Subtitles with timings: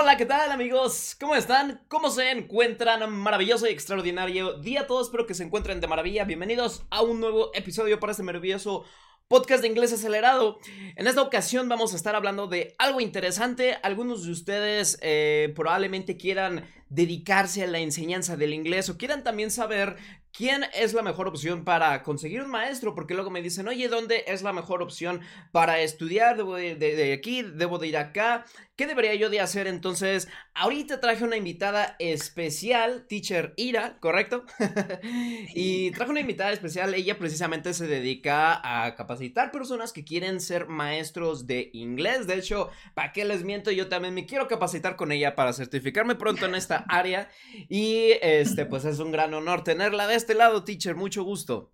[0.00, 1.14] Hola, ¿qué tal amigos?
[1.20, 1.82] ¿Cómo están?
[1.88, 3.12] ¿Cómo se encuentran?
[3.12, 6.24] Maravilloso y extraordinario día a todos, espero que se encuentren de maravilla.
[6.24, 8.86] Bienvenidos a un nuevo episodio para este maravilloso
[9.28, 10.58] podcast de inglés acelerado.
[10.96, 13.76] En esta ocasión vamos a estar hablando de algo interesante.
[13.82, 19.50] Algunos de ustedes eh, probablemente quieran dedicarse a la enseñanza del inglés o quieran también
[19.50, 19.96] saber
[20.32, 24.24] quién es la mejor opción para conseguir un maestro, porque luego me dicen, oye, ¿dónde
[24.26, 25.20] es la mejor opción
[25.52, 26.36] para estudiar?
[26.36, 27.42] ¿Debo de, de, aquí?
[27.42, 28.44] ¿Debo de ir acá?
[28.76, 29.66] ¿Qué debería yo de hacer?
[29.66, 34.44] Entonces, ahorita traje una invitada especial, teacher Ira, ¿correcto?
[35.54, 40.66] y traje una invitada especial, ella precisamente se dedica a capacitar personas que quieren ser
[40.66, 42.26] maestros de inglés.
[42.26, 43.70] De hecho, ¿para qué les miento?
[43.70, 47.28] Yo también me quiero capacitar con ella para certificarme pronto en esta área.
[47.68, 50.94] Y este, pues es un gran honor tenerla de este lado, teacher.
[50.96, 51.72] Mucho gusto.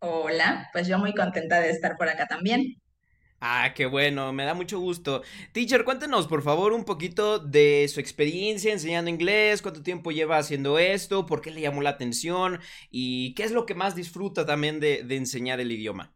[0.00, 2.76] Hola, pues yo muy contenta de estar por acá también.
[3.42, 5.22] Ah, qué bueno, me da mucho gusto.
[5.52, 10.78] Teacher, cuéntenos por favor un poquito de su experiencia enseñando inglés, cuánto tiempo lleva haciendo
[10.78, 14.78] esto, por qué le llamó la atención y qué es lo que más disfruta también
[14.78, 16.14] de, de enseñar el idioma.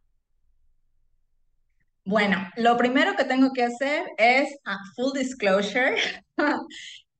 [2.07, 5.97] Bueno, lo primero que tengo que hacer es a full disclosure.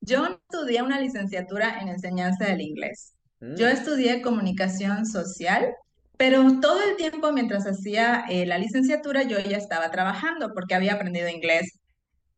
[0.01, 3.14] Yo estudié una licenciatura en enseñanza del inglés.
[3.55, 5.73] Yo estudié comunicación social,
[6.17, 10.93] pero todo el tiempo mientras hacía eh, la licenciatura yo ya estaba trabajando porque había
[10.93, 11.79] aprendido inglés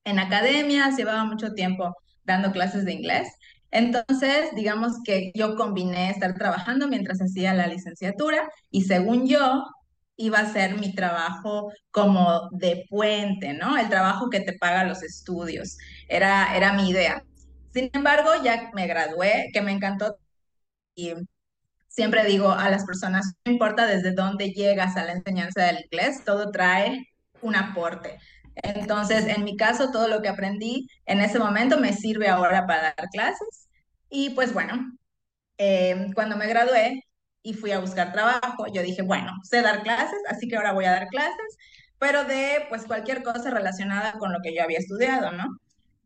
[0.03, 3.29] en academias, llevaba mucho tiempo dando clases de inglés.
[3.71, 9.65] Entonces, digamos que yo combiné estar trabajando mientras hacía la licenciatura y según yo
[10.15, 13.77] iba a ser mi trabajo como de puente, ¿no?
[13.77, 15.77] El trabajo que te paga los estudios.
[16.07, 17.23] Era, era mi idea.
[17.73, 20.17] Sin embargo, ya me gradué, que me encantó
[20.97, 21.13] y
[21.87, 26.23] siempre digo a las personas, no importa desde dónde llegas a la enseñanza del inglés,
[26.25, 27.07] todo trae
[27.41, 28.19] un aporte.
[28.55, 32.95] Entonces, en mi caso, todo lo que aprendí en ese momento me sirve ahora para
[32.97, 33.69] dar clases.
[34.09, 34.97] Y pues bueno,
[35.57, 37.03] eh, cuando me gradué
[37.43, 40.85] y fui a buscar trabajo, yo dije, bueno, sé dar clases, así que ahora voy
[40.85, 41.57] a dar clases,
[41.99, 45.45] pero de pues cualquier cosa relacionada con lo que yo había estudiado, ¿no?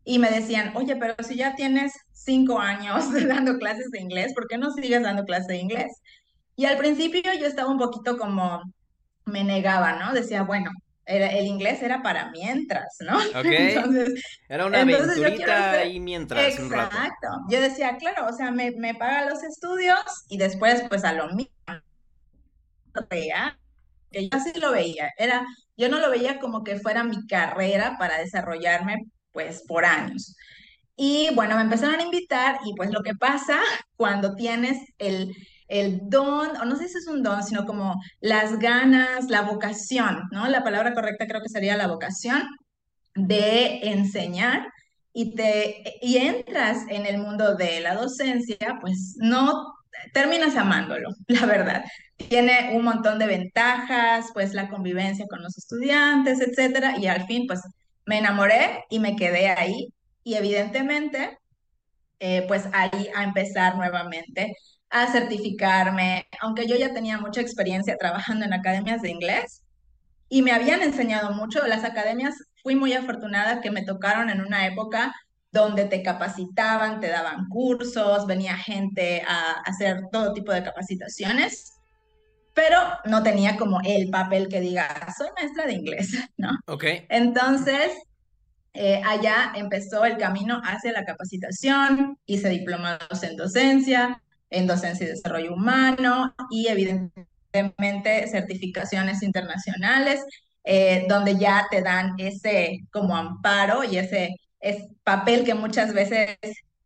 [0.03, 4.47] Y me decían, oye, pero si ya tienes cinco años dando clases de inglés, ¿por
[4.47, 5.91] qué no sigues dando clases de inglés?
[6.55, 8.61] Y al principio yo estaba un poquito como,
[9.25, 10.13] me negaba, ¿no?
[10.13, 10.71] Decía, bueno,
[11.05, 13.17] era, el inglés era para mientras, ¿no?
[13.39, 16.95] ok, Entonces, era una entonces aventurita hacer, ahí mientras, un rato.
[16.95, 17.27] exacto.
[17.49, 21.29] Yo decía, claro, o sea, me, me paga los estudios y después, pues a lo
[21.29, 21.51] mismo,
[24.11, 25.09] que yo así lo veía.
[25.17, 25.45] Era,
[25.77, 30.35] yo no lo veía como que fuera mi carrera para desarrollarme, pues, por años.
[30.95, 33.59] Y bueno, me empezaron a invitar y pues lo que pasa
[33.95, 35.33] cuando tienes el,
[35.67, 40.23] el don, o no sé si es un don, sino como las ganas, la vocación,
[40.31, 40.47] ¿no?
[40.47, 42.43] La palabra correcta creo que sería la vocación
[43.15, 44.67] de enseñar
[45.13, 49.73] y te y entras en el mundo de la docencia, pues no
[50.13, 51.83] terminas amándolo, la verdad.
[52.17, 57.45] Tiene un montón de ventajas, pues la convivencia con los estudiantes, etcétera, y al fin
[57.47, 57.61] pues
[58.05, 61.37] me enamoré y me quedé ahí y evidentemente
[62.19, 64.55] eh, pues ahí a empezar nuevamente
[64.89, 69.63] a certificarme, aunque yo ya tenía mucha experiencia trabajando en academias de inglés,
[70.31, 71.67] y me habían enseñado mucho.
[71.67, 75.13] Las academias, fui muy afortunada que me tocaron en una época
[75.51, 81.70] donde te capacitaban, te daban cursos, venía gente a hacer todo tipo de capacitaciones,
[82.61, 86.51] pero no tenía como el papel que diga, soy maestra de inglés, ¿no?
[86.67, 87.91] Ok, Entonces,
[88.75, 95.09] eh, allá empezó el camino hacia la capacitación, hice diplomados en docencia, en docencia y
[95.09, 100.23] desarrollo humano y evidentemente certificaciones internacionales,
[100.63, 106.37] eh, donde ya te dan ese como amparo y ese es papel que muchas veces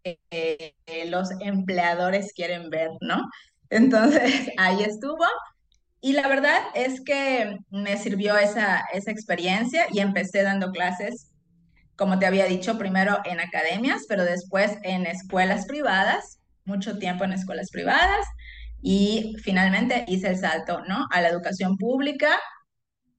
[0.06, 0.74] eh,
[1.08, 3.30] los empleadores quieren ver, ¿no?
[3.70, 4.22] Entonces,
[4.58, 5.26] ahí estuvo.
[6.06, 11.32] Y la verdad es que me sirvió esa, esa experiencia y empecé dando clases
[11.96, 17.34] como te había dicho, primero en academias, pero después en escuelas privadas, mucho tiempo en
[17.34, 18.24] escuelas privadas
[18.84, 21.08] y finalmente hice el salto, ¿no?
[21.10, 22.38] A la educación pública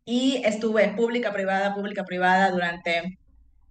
[0.04, 3.18] y estuve pública, privada, pública, privada durante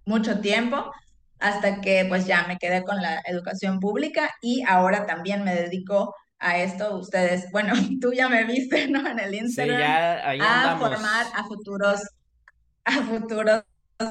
[0.04, 0.92] mucho tiempo
[1.38, 6.14] hasta que pues ya me quedé con la educación pública y ahora también me dedico
[6.38, 6.96] a esto.
[6.98, 9.06] Ustedes, bueno, tú ya me viste, ¿no?
[9.08, 12.00] En el sí, Instagram, ya ahí a formar a futuros
[12.84, 13.62] a futuros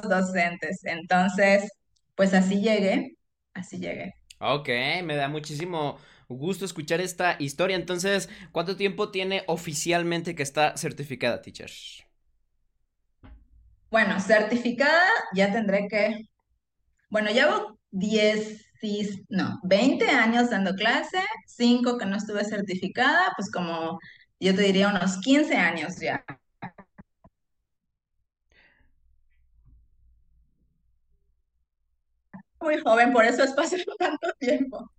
[0.09, 0.81] docentes.
[0.85, 1.69] Entonces,
[2.15, 3.17] pues así llegué,
[3.53, 4.13] así llegué.
[4.39, 4.67] Ok,
[5.03, 7.75] me da muchísimo gusto escuchar esta historia.
[7.75, 11.71] Entonces, ¿cuánto tiempo tiene oficialmente que está certificada, teacher?
[13.89, 16.25] Bueno, certificada ya tendré que,
[17.09, 18.64] bueno, llevo 10,
[19.29, 23.99] no, 20 años dando clase, 5 que no estuve certificada, pues como
[24.39, 26.23] yo te diría unos 15 años ya.
[32.59, 34.91] Muy joven, por eso es pasado tanto tiempo.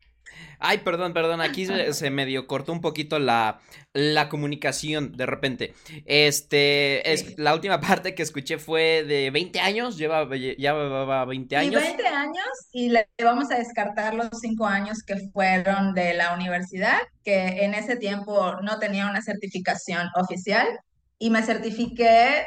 [0.59, 3.61] Ay, perdón, perdón, aquí se, medio cortó un poquito la,
[3.93, 5.75] la comunicación de repente.
[6.05, 11.57] Este, es la última parte que escuché fue de 20 años, lleva, ya llevaba 20
[11.57, 11.83] años.
[11.83, 16.35] Y 20 años y le vamos a descartar los 5 años que fueron de la
[16.35, 20.67] universidad, que en ese tiempo no tenía una certificación oficial
[21.19, 22.45] y me certifiqué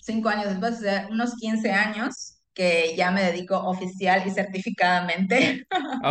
[0.00, 5.64] 5 años después, de unos 15 años que ya me dedico oficial y certificadamente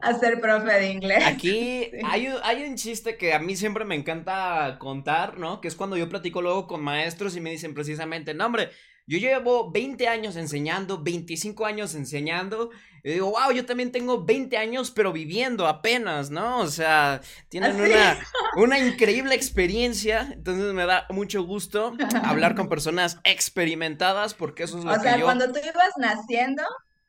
[0.00, 1.22] a ser profe de inglés.
[1.26, 5.60] Aquí hay, un, hay un chiste que a mí siempre me encanta contar, ¿no?
[5.60, 8.70] Que es cuando yo platico luego con maestros y me dicen precisamente, no, hombre,
[9.06, 12.70] yo llevo 20 años enseñando, 25 años enseñando.
[13.06, 16.60] Y digo, wow, yo también tengo 20 años, pero viviendo apenas, ¿no?
[16.60, 17.20] O sea,
[17.50, 18.18] tienen una,
[18.56, 20.30] una increíble experiencia.
[20.32, 21.92] Entonces me da mucho gusto
[22.24, 26.62] hablar con personas experimentadas, porque eso es lo o sea, cuando tú ibas naciendo,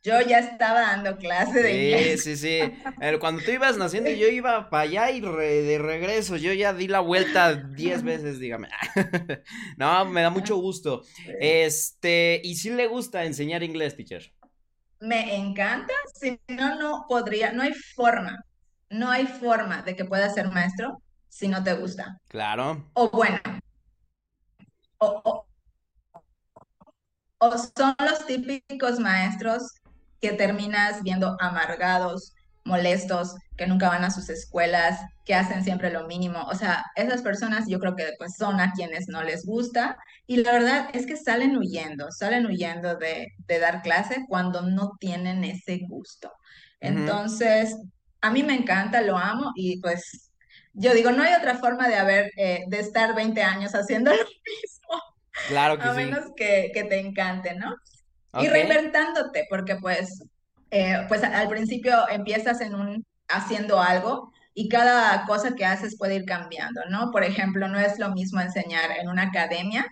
[0.05, 2.23] yo ya estaba dando clase de inglés.
[2.23, 2.73] Sí, sí, sí.
[3.19, 6.35] Cuando tú ibas naciendo, yo iba para allá y de regreso.
[6.35, 8.67] Yo ya di la vuelta diez veces, dígame.
[9.77, 11.03] no, me da mucho gusto.
[11.39, 14.34] Este, ¿y si le gusta enseñar inglés, teacher?
[14.99, 18.43] Me encanta, si no, no podría, no hay forma,
[18.89, 22.19] no hay forma de que puedas ser maestro si no te gusta.
[22.27, 22.89] Claro.
[22.93, 23.39] O bueno,
[24.99, 25.45] o,
[27.37, 29.73] o son los típicos maestros
[30.21, 32.33] que terminas viendo amargados,
[32.65, 36.43] molestos, que nunca van a sus escuelas, que hacen siempre lo mínimo.
[36.45, 39.97] O sea, esas personas yo creo que pues son a quienes no les gusta
[40.27, 45.43] y la verdad es que salen huyendo, salen huyendo de, dar clase cuando no tienen
[45.43, 46.31] ese gusto.
[46.79, 47.77] Entonces,
[48.21, 50.31] a mí me encanta, lo amo y pues
[50.73, 54.17] yo digo, no hay otra forma de haber, eh, de estar 20 años haciendo lo
[54.17, 55.01] mismo.
[55.47, 57.75] Claro que a menos que, que te encante, ¿no?
[58.41, 60.21] Y reinventándote, porque pues,
[60.71, 66.15] eh, pues al principio empiezas en un, haciendo algo y cada cosa que haces puede
[66.15, 67.11] ir cambiando, ¿no?
[67.11, 69.85] Por ejemplo, no es lo mismo enseñar en una academia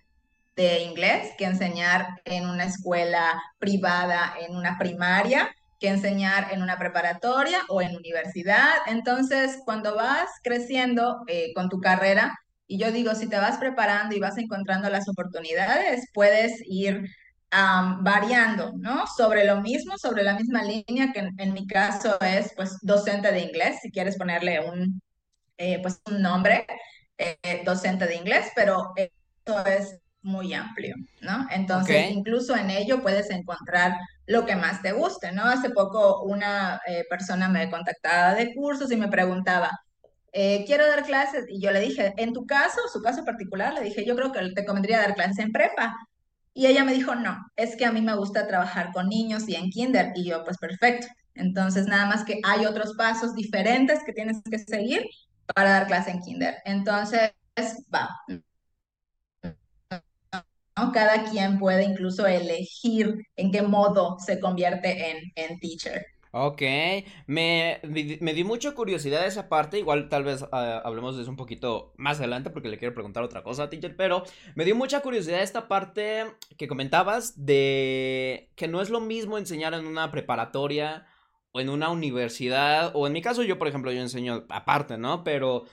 [0.56, 5.50] de inglés que enseñar en una escuela privada, en una primaria,
[5.80, 8.76] que enseñar en una preparatoria o en universidad.
[8.88, 14.16] Entonces, cuando vas creciendo eh, con tu carrera, y yo digo, si te vas preparando
[14.16, 17.04] y vas encontrando las oportunidades, puedes ir
[18.02, 19.06] variando, ¿no?
[19.08, 23.42] Sobre lo mismo, sobre la misma línea que en, mi caso es, pues, docente de
[23.42, 25.02] inglés, si quieres ponerle un,
[25.58, 26.66] eh, pues, un nombre,
[27.18, 31.48] eh, docente de inglés, pero eso es muy amplio, ¿no?
[31.52, 35.44] Entonces, incluso en ello puedes encontrar lo que más te guste, ¿no?
[35.44, 39.72] Hace poco una eh, persona me contactaba de cursos y me preguntaba,
[40.32, 44.04] quiero dar clases, y yo le dije, en tu caso, su caso particular, le dije,
[44.04, 45.94] yo creo que te convendría dar clases en prepa,
[46.54, 49.56] y ella me dijo, no, es que a mí me gusta trabajar con niños y
[49.56, 50.12] en kinder.
[50.16, 51.08] Y yo, pues perfecto.
[51.36, 55.04] Entonces, nada más que hay otros pasos diferentes que tienes que seguir
[55.56, 56.56] para dar clase en kinder.
[56.66, 57.32] Entonces,
[57.94, 58.10] va.
[60.94, 66.06] Cada quien puede incluso elegir en qué modo se convierte en, en teacher.
[66.36, 66.64] Ok,
[67.28, 71.38] me, me, dio mucha curiosidad esa parte, igual tal vez ah, hablemos de eso un
[71.38, 74.24] poquito más adelante porque le quiero preguntar otra cosa, teacher, pero
[74.56, 76.26] me dio mucha curiosidad esta parte
[76.58, 81.06] que comentabas de que no es lo mismo enseñar en una preparatoria
[81.52, 85.24] o en una universidad, o en mi caso yo, por ejemplo, yo enseño aparte, ¿no?
[85.24, 85.66] Pero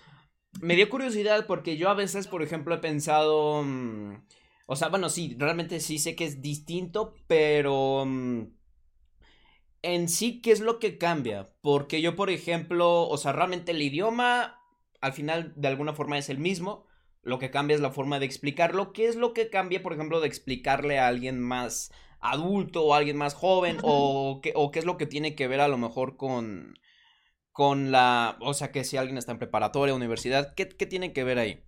[0.61, 4.15] me dio curiosidad porque yo a veces, por ejemplo, he pensado, mm,
[4.67, 8.05] o sea, bueno, sí, realmente sí sé que es distinto, pero...
[8.07, 8.60] Mm,
[9.83, 11.49] en sí, ¿qué es lo que cambia?
[11.61, 14.61] Porque yo, por ejemplo, o sea, realmente el idioma
[15.01, 16.87] al final de alguna forma es el mismo.
[17.23, 18.93] Lo que cambia es la forma de explicarlo.
[18.93, 22.99] ¿Qué es lo que cambia, por ejemplo, de explicarle a alguien más adulto o a
[22.99, 23.79] alguien más joven?
[23.83, 26.79] o, qué, o qué es lo que tiene que ver a lo mejor con,
[27.53, 28.37] con la...
[28.41, 31.65] O sea, que si alguien está en preparatoria, universidad, ¿qué, qué tiene que ver ahí?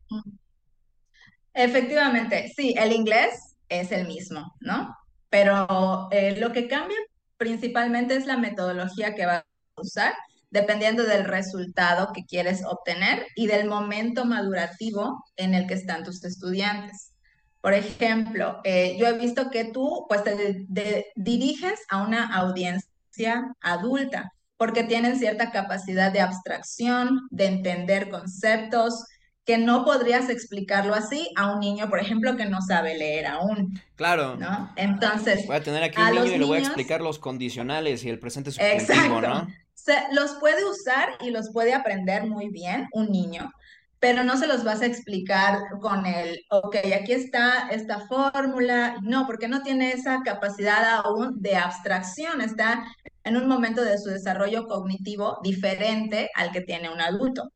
[1.55, 4.95] Efectivamente, sí, el inglés es el mismo, ¿no?
[5.29, 6.97] Pero eh, lo que cambia
[7.43, 9.43] principalmente es la metodología que vas
[9.77, 10.15] a usar,
[10.51, 16.23] dependiendo del resultado que quieres obtener y del momento madurativo en el que están tus
[16.23, 17.15] estudiantes.
[17.61, 24.33] Por ejemplo, eh, yo he visto que tú pues te diriges a una audiencia adulta
[24.57, 29.05] porque tienen cierta capacidad de abstracción, de entender conceptos,
[29.45, 33.81] que no podrías explicarlo así a un niño, por ejemplo, que no sabe leer aún.
[33.97, 34.37] Claro.
[34.37, 34.73] ¿No?
[34.77, 35.47] Entonces.
[35.47, 38.19] Voy a tener aquí un niño y le voy a explicar los condicionales y el
[38.19, 39.49] presente subjuntivo, ¿no?
[39.75, 43.51] Se, los puede usar y los puede aprender muy bien un niño,
[43.99, 48.97] pero no se los vas a explicar con el, ok, aquí está esta fórmula.
[49.03, 52.85] No, porque no tiene esa capacidad aún de abstracción, está
[53.25, 57.51] en un momento de su desarrollo cognitivo diferente al que tiene un adulto.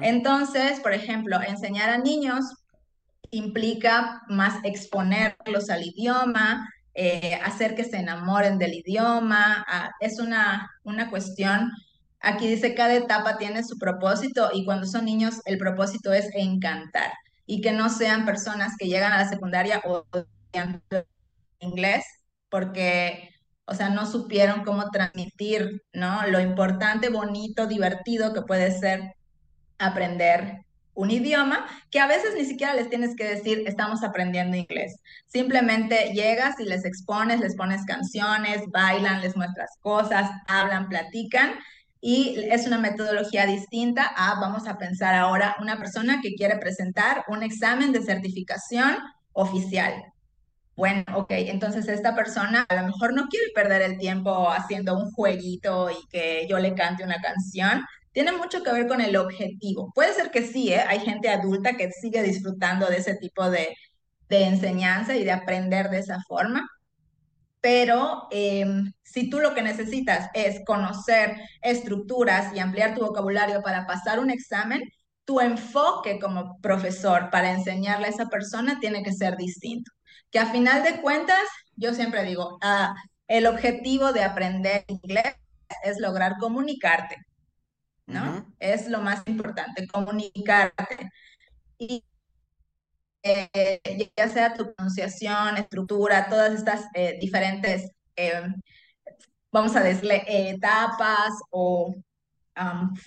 [0.00, 2.44] Entonces, por ejemplo, enseñar a niños
[3.30, 9.66] implica más exponerlos al idioma, eh, hacer que se enamoren del idioma.
[10.00, 11.70] Es una, una cuestión,
[12.20, 17.12] aquí dice, cada etapa tiene su propósito y cuando son niños el propósito es encantar
[17.46, 20.04] y que no sean personas que llegan a la secundaria o
[21.60, 22.04] inglés
[22.48, 23.30] porque
[23.68, 26.26] o sea, no supieron cómo transmitir, ¿no?
[26.26, 29.14] Lo importante, bonito, divertido que puede ser
[29.78, 34.96] aprender un idioma, que a veces ni siquiera les tienes que decir, estamos aprendiendo inglés.
[35.28, 41.52] Simplemente llegas y les expones, les pones canciones, bailan, les muestras cosas, hablan, platican.
[42.00, 47.24] Y es una metodología distinta a, vamos a pensar ahora, una persona que quiere presentar
[47.28, 48.96] un examen de certificación
[49.32, 49.94] oficial
[50.78, 55.10] bueno, ok, entonces esta persona a lo mejor no quiere perder el tiempo haciendo un
[55.10, 57.84] jueguito y que yo le cante una canción.
[58.18, 59.92] Tiene mucho que ver con el objetivo.
[59.94, 60.80] Puede ser que sí, ¿eh?
[60.80, 63.76] hay gente adulta que sigue disfrutando de ese tipo de,
[64.28, 66.68] enseñanza y de aprender de esa forma,
[67.60, 73.86] pero em, si tú lo que necesitas es conocer estructuras y ampliar tu vocabulario para
[73.86, 74.82] pasar un examen,
[75.24, 79.92] tu enfoque como profesor para enseñarle a esa persona tiene que ser distinto
[80.32, 81.38] que a final de cuentas,
[81.76, 82.96] yo siempre digo, ah,
[83.28, 85.36] el objetivo de aprender inglés
[85.84, 87.16] es lograr comunicarte,
[88.08, 88.54] ¿no?
[88.58, 91.10] Es lo más importante, comunicarte.
[91.78, 92.04] Y
[93.22, 98.42] eh, ya sea tu pronunciación, estructura, todas estas eh, diferentes, eh,
[99.52, 101.94] vamos a decirle, etapas o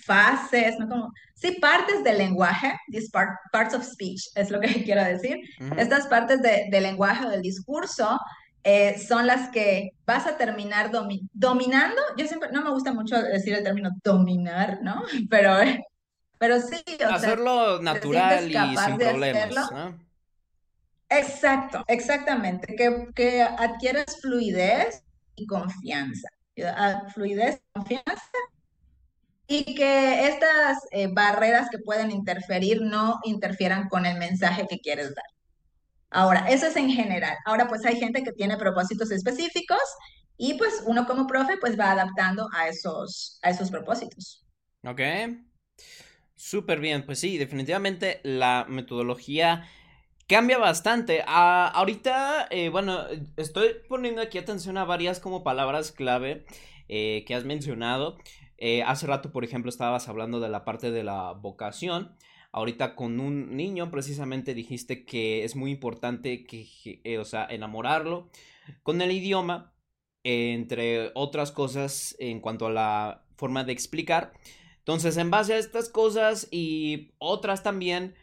[0.06, 0.88] fases, ¿no?
[0.88, 3.10] Como, sí, partes del lenguaje, these
[3.52, 5.36] parts of speech, es lo que quiero decir.
[5.76, 8.18] Estas partes de, del lenguaje o del discurso
[8.64, 10.90] eh, son las que vas a terminar
[11.32, 12.00] dominando.
[12.16, 15.02] Yo siempre, no me gusta mucho decir el término dominar, ¿no?
[15.30, 15.56] Pero,
[16.38, 16.82] pero sí.
[17.08, 19.98] Hacerlo natural y sin problemas, ¿no?
[21.08, 22.74] Exacto, exactamente.
[22.74, 25.04] Que, que adquieras fluidez
[25.36, 26.28] y confianza.
[26.64, 28.30] Ah, fluidez confianza
[29.46, 35.14] y que estas eh, barreras que pueden interferir no interfieran con el mensaje que quieres
[35.14, 35.24] dar.
[36.12, 37.36] Ahora, eso es en general.
[37.44, 39.80] Ahora, pues hay gente que tiene propósitos específicos
[40.36, 44.44] y pues uno como profe pues va adaptando a esos, a esos propósitos.
[44.84, 45.00] Ok.
[46.34, 47.06] Súper bien.
[47.06, 49.68] Pues sí, definitivamente la metodología
[50.26, 51.22] cambia bastante.
[51.26, 53.04] Ah, ahorita, eh, bueno,
[53.36, 56.44] estoy poniendo aquí atención a varias como palabras clave
[56.88, 58.18] eh, que has mencionado.
[58.58, 62.16] Eh, hace rato, por ejemplo, estabas hablando de la parte de la vocación.
[62.52, 66.68] Ahorita con un niño precisamente dijiste que es muy importante que,
[67.02, 68.28] eh, o sea, enamorarlo
[68.82, 69.72] con el idioma,
[70.22, 74.32] entre otras cosas en cuanto a la forma de explicar.
[74.78, 78.14] Entonces, en base a estas cosas y otras también,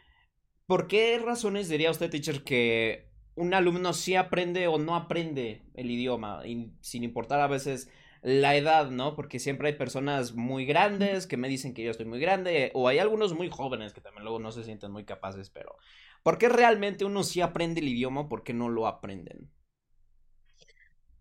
[0.68, 5.90] ¿por qué razones diría usted, teacher, que un alumno sí aprende o no aprende el
[5.90, 6.44] idioma,
[6.82, 7.90] sin importar a veces
[8.22, 9.16] la edad, ¿no?
[9.16, 12.88] Porque siempre hay personas muy grandes que me dicen que yo estoy muy grande, o
[12.88, 15.76] hay algunos muy jóvenes que también luego no se sienten muy capaces, pero
[16.24, 18.28] ¿por qué realmente uno sí aprende el idioma?
[18.30, 19.50] ¿Por qué no lo aprenden?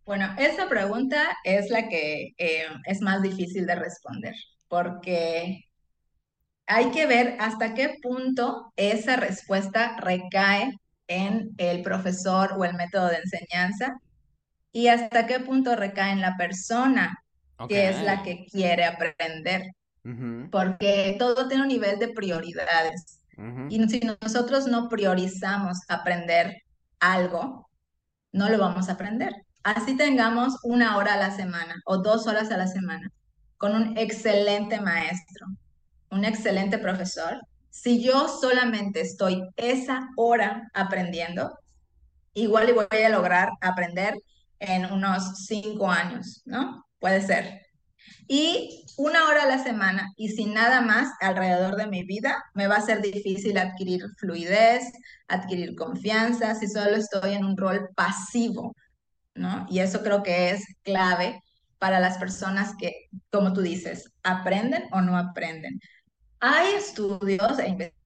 [0.05, 4.35] Bueno, esa pregunta es la que eh, es más difícil de responder,
[4.67, 5.65] porque
[6.67, 10.73] hay que ver hasta qué punto esa respuesta recae
[11.09, 13.99] en el profesor o el método de enseñanza
[14.79, 17.25] y hasta qué punto recae en la persona
[17.69, 19.73] que es la que quiere aprender.
[20.53, 23.19] Porque todo tiene un nivel de prioridades.
[23.69, 26.63] Y si nosotros no priorizamos aprender
[27.01, 27.69] algo,
[28.31, 29.33] no lo vamos a aprender.
[29.65, 33.11] Así tengamos una hora a la semana o dos horas a la semana
[33.57, 35.49] con un excelente maestro,
[36.13, 37.41] un excelente profesor.
[37.69, 41.59] Si yo solamente estoy esa hora aprendiendo,
[42.33, 44.15] igual voy a lograr aprender
[44.61, 46.85] en unos cinco años, ¿no?
[46.99, 47.63] Puede ser.
[48.27, 52.67] Y una hora a la semana y sin nada más alrededor de mi vida, me
[52.67, 54.85] va a ser difícil adquirir fluidez,
[55.29, 58.75] adquirir confianza, si solo estoy en un rol pasivo,
[59.35, 59.67] ¿no?
[59.71, 61.41] Y eso creo que es clave
[61.79, 65.79] para las personas que, como tú dices, aprenden o no aprenden.
[66.41, 67.99] Hay estudios e investigaciones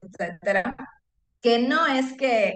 [0.00, 0.76] etcétera,
[1.40, 2.54] que no es que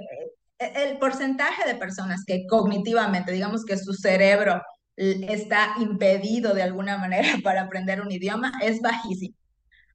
[0.74, 4.62] el porcentaje de personas que cognitivamente, digamos que su cerebro
[4.96, 9.36] está impedido de alguna manera para aprender un idioma es bajísimo.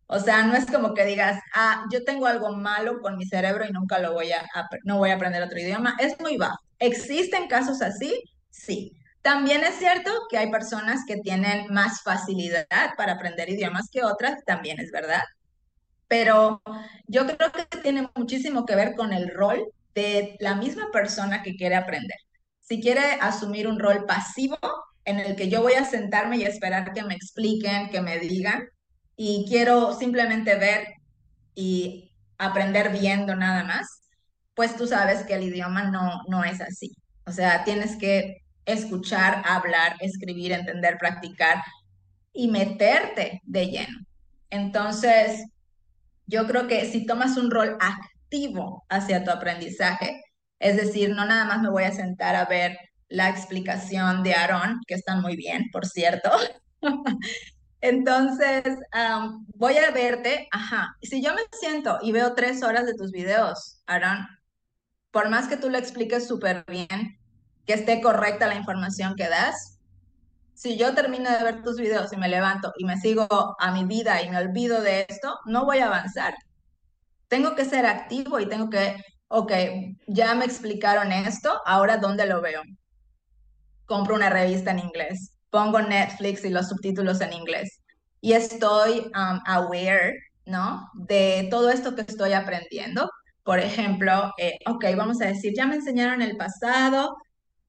[0.09, 3.65] O sea, no es como que digas, ah, yo tengo algo malo con mi cerebro
[3.65, 4.47] y nunca lo voy a,
[4.85, 5.97] no voy a aprender otro idioma.
[5.99, 6.57] Es muy bajo.
[6.79, 8.23] ¿Existen casos así?
[8.49, 8.93] Sí.
[9.21, 14.45] También es cierto que hay personas que tienen más facilidad para aprender idiomas que otras,
[14.45, 15.23] también es verdad.
[16.07, 16.61] Pero
[17.07, 19.61] yo creo que tiene muchísimo que ver con el rol
[19.97, 22.17] de la misma persona que quiere aprender.
[22.59, 24.59] Si quiere asumir un rol pasivo
[25.05, 28.69] en el que yo voy a sentarme y esperar que me expliquen, que me digan,
[29.15, 30.87] y quiero simplemente ver
[31.55, 34.03] y aprender viendo nada más,
[34.53, 36.95] pues tú sabes que el idioma no, no es así.
[37.25, 41.63] O sea, tienes que escuchar, hablar, escribir, entender, practicar
[42.33, 43.97] y meterte de lleno.
[44.51, 45.43] Entonces,
[46.27, 48.16] yo creo que si tomas un rol activo
[48.89, 50.23] hacia tu aprendizaje,
[50.59, 52.77] es decir, no nada más me voy a sentar a ver
[53.09, 56.29] la explicación de Aaron, que están muy bien, por cierto.
[57.81, 58.63] Entonces,
[59.55, 63.81] voy a verte, ajá, si yo me siento y veo tres horas de tus videos,
[63.85, 64.27] Aaron,
[65.11, 67.19] por más que tú lo expliques súper bien,
[67.65, 69.77] que esté correcta la información que das,
[70.53, 73.27] si yo termino de ver tus videos y me levanto y me sigo
[73.59, 76.33] a mi vida y me olvido de esto, no voy a avanzar.
[77.27, 78.95] Tengo que ser activo y tengo que,
[79.27, 79.51] ok,
[80.07, 82.61] ya me explicaron esto, ahora ¿dónde lo veo?
[83.85, 87.81] Compro una revista en inglés, pongo Netflix y los subtítulos en inglés
[88.21, 90.13] y estoy um, aware,
[90.45, 90.89] ¿no?
[90.95, 93.09] De todo esto que estoy aprendiendo.
[93.43, 97.15] Por ejemplo, eh, ok, vamos a decir, ya me enseñaron el pasado,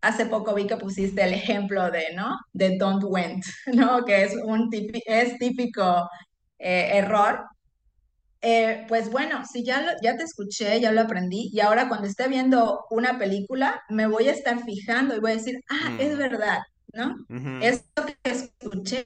[0.01, 2.37] hace poco vi que pusiste el ejemplo de, ¿no?
[2.53, 4.05] De don't went, ¿no?
[4.05, 6.09] Que es un es típico
[6.59, 7.45] eh, error.
[8.41, 12.29] Eh, pues bueno, si ya, ya te escuché, ya lo aprendí, y ahora cuando esté
[12.29, 16.19] viendo una película, me voy a estar fijando y voy a decir, ah, es mm.
[16.19, 16.59] verdad,
[16.93, 17.17] ¿no?
[17.61, 19.05] Esto que escuché,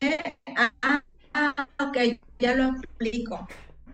[0.56, 3.48] ah, ah, ok, ya lo aplico.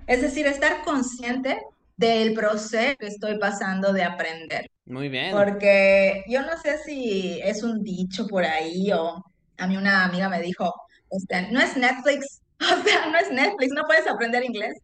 [0.07, 1.59] Es decir, estar consciente
[1.97, 4.71] del proceso que estoy pasando de aprender.
[4.87, 5.33] Muy bien.
[5.33, 9.23] Porque yo no sé si es un dicho por ahí o
[9.59, 10.73] a mí una amiga me dijo,
[11.11, 14.75] este, no es Netflix, o sea, no es Netflix, no puedes aprender inglés.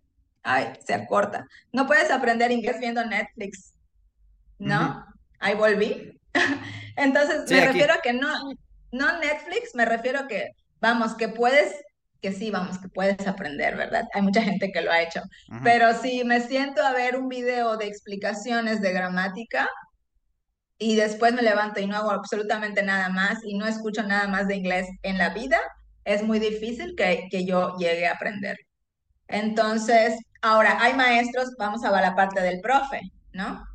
[0.45, 1.47] Ay, se acorta.
[1.73, 3.75] No puedes aprender inglés viendo Netflix,
[4.59, 5.05] ¿no?
[5.41, 6.21] Ahí volví.
[6.97, 8.33] Entonces, me refiero a que no,
[8.93, 11.75] no Netflix, me refiero a que, vamos, que puedes
[12.25, 14.05] que sí, vamos, que puedes aprender, ¿verdad?
[14.15, 15.21] Hay mucha gente que lo ha hecho.
[15.63, 19.69] Pero si me siento a ver un video de explicaciones de gramática
[20.79, 24.49] y después me levanto y no hago absolutamente nada más y no escucho nada más
[24.49, 25.61] de inglés en la vida,
[26.07, 28.57] es muy difícil que, que yo llegue a aprender.
[29.29, 33.01] Entonces, ahora, hay maestros, vamos a ver la parte del profe,
[33.33, 33.67] ¿no?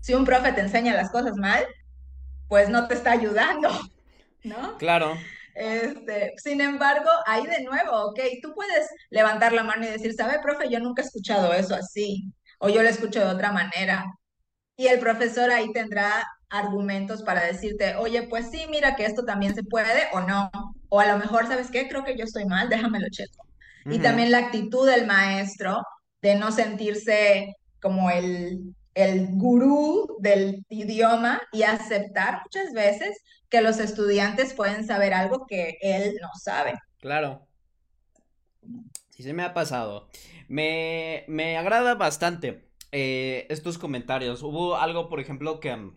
[0.00, 1.64] Si un profe te enseña las cosas mal,
[2.48, 3.70] pues no te está ayudando,
[4.44, 4.78] ¿no?
[4.78, 5.16] Claro.
[5.54, 10.38] Este, sin embargo, ahí de nuevo, ok, tú puedes levantar la mano y decir, ¿sabe,
[10.42, 10.70] profe?
[10.70, 14.04] Yo nunca he escuchado eso así, o yo lo escucho de otra manera.
[14.76, 19.54] Y el profesor ahí tendrá argumentos para decirte, oye, pues sí, mira que esto también
[19.54, 20.50] se puede o no.
[20.88, 21.88] O a lo mejor, ¿sabes qué?
[21.88, 23.49] Creo que yo estoy mal, déjamelo checo.
[23.86, 25.82] Y también la actitud del maestro
[26.20, 33.78] de no sentirse como el, el gurú del idioma y aceptar muchas veces que los
[33.78, 36.74] estudiantes pueden saber algo que él no sabe.
[36.98, 37.46] Claro.
[39.10, 40.08] Sí, se me ha pasado.
[40.48, 44.42] Me, me agrada bastante eh, estos comentarios.
[44.42, 45.92] Hubo algo, por ejemplo, que,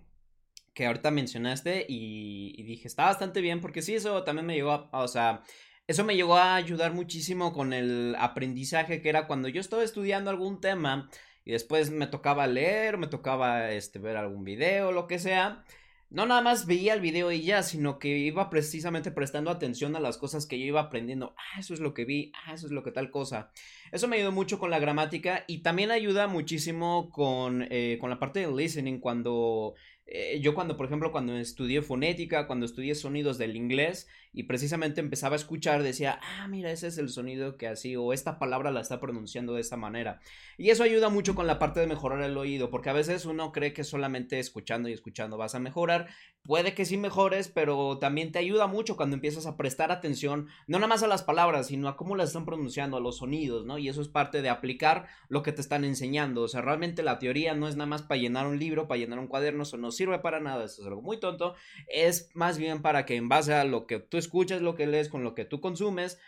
[0.74, 4.90] que ahorita mencionaste y, dije, está bastante bien, porque sí, eso también me llegó a,
[4.92, 5.44] o sea,
[5.88, 10.30] eso me llegó a ayudar muchísimo con el aprendizaje que era cuando yo estaba estudiando
[10.30, 11.10] algún tema
[11.46, 15.64] y después me tocaba leer, me tocaba este, ver algún video, lo que sea
[16.14, 20.00] no nada más veía el video y ya, sino que iba precisamente prestando atención a
[20.00, 21.34] las cosas que yo iba aprendiendo.
[21.36, 23.52] Ah, eso es lo que vi, ah, eso es lo que tal cosa.
[23.92, 28.20] Eso me ayudó mucho con la gramática y también ayuda muchísimo con, eh, con la
[28.20, 29.74] parte del listening cuando
[30.06, 35.00] eh, yo cuando, por ejemplo, cuando estudié fonética, cuando estudié sonidos del inglés y precisamente
[35.00, 38.72] empezaba a escuchar, decía, ah, mira, ese es el sonido que así, o esta palabra
[38.72, 40.20] la está pronunciando de esta manera.
[40.58, 43.52] Y eso ayuda mucho con la parte de mejorar el oído, porque a veces uno
[43.52, 46.08] cree que solamente escuchando y escuchando vas a mejorar.
[46.44, 50.78] Puede que sí mejores, pero también te ayuda mucho cuando empiezas a prestar atención, no
[50.78, 53.78] nada más a las palabras, sino a cómo las están pronunciando, a los sonidos, ¿no?
[53.78, 56.42] Y eso es parte de aplicar lo que te están enseñando.
[56.42, 59.20] O sea, realmente la teoría no es nada más para llenar un libro, para llenar
[59.20, 61.56] un cuaderno, eso no sirve para nada, eso es algo muy tonto.
[61.88, 65.10] Es más bien para que en base a lo que tú escuchas, lo que lees,
[65.10, 66.20] con lo que tú consumes,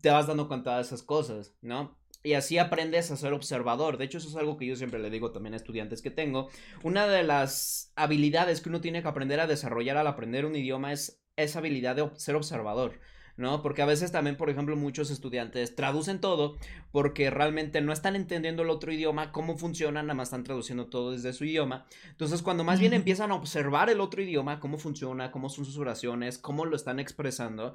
[0.00, 1.98] te vas dando cuenta de esas cosas, ¿no?
[2.22, 3.96] y así aprendes a ser observador.
[3.96, 6.48] De hecho, eso es algo que yo siempre le digo también a estudiantes que tengo.
[6.82, 10.92] Una de las habilidades que uno tiene que aprender a desarrollar al aprender un idioma
[10.92, 12.98] es esa habilidad de ser observador.
[13.38, 13.62] ¿No?
[13.62, 16.58] Porque a veces también, por ejemplo, muchos estudiantes traducen todo
[16.90, 21.12] porque realmente no están entendiendo el otro idioma, cómo funciona, nada más están traduciendo todo
[21.12, 21.86] desde su idioma.
[22.10, 25.78] Entonces, cuando más bien empiezan a observar el otro idioma, cómo funciona, cómo son sus
[25.78, 27.74] oraciones, cómo lo están expresando,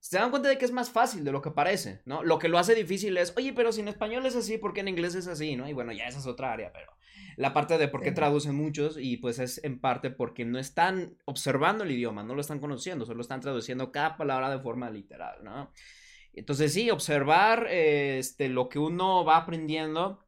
[0.00, 2.24] se dan cuenta de que es más fácil de lo que parece, ¿no?
[2.24, 4.80] Lo que lo hace difícil es, oye, pero si en español es así, ¿por qué
[4.80, 5.68] en inglés es así, no?
[5.68, 6.90] Y bueno, ya esa es otra área, pero
[7.36, 11.16] la parte de por qué traducen muchos y pues es en parte porque no están
[11.24, 15.42] observando el idioma, no lo están conociendo, solo están traduciendo cada palabra de forma literal,
[15.42, 15.70] ¿no?
[16.34, 20.24] Entonces sí, observar este, lo que uno va aprendiendo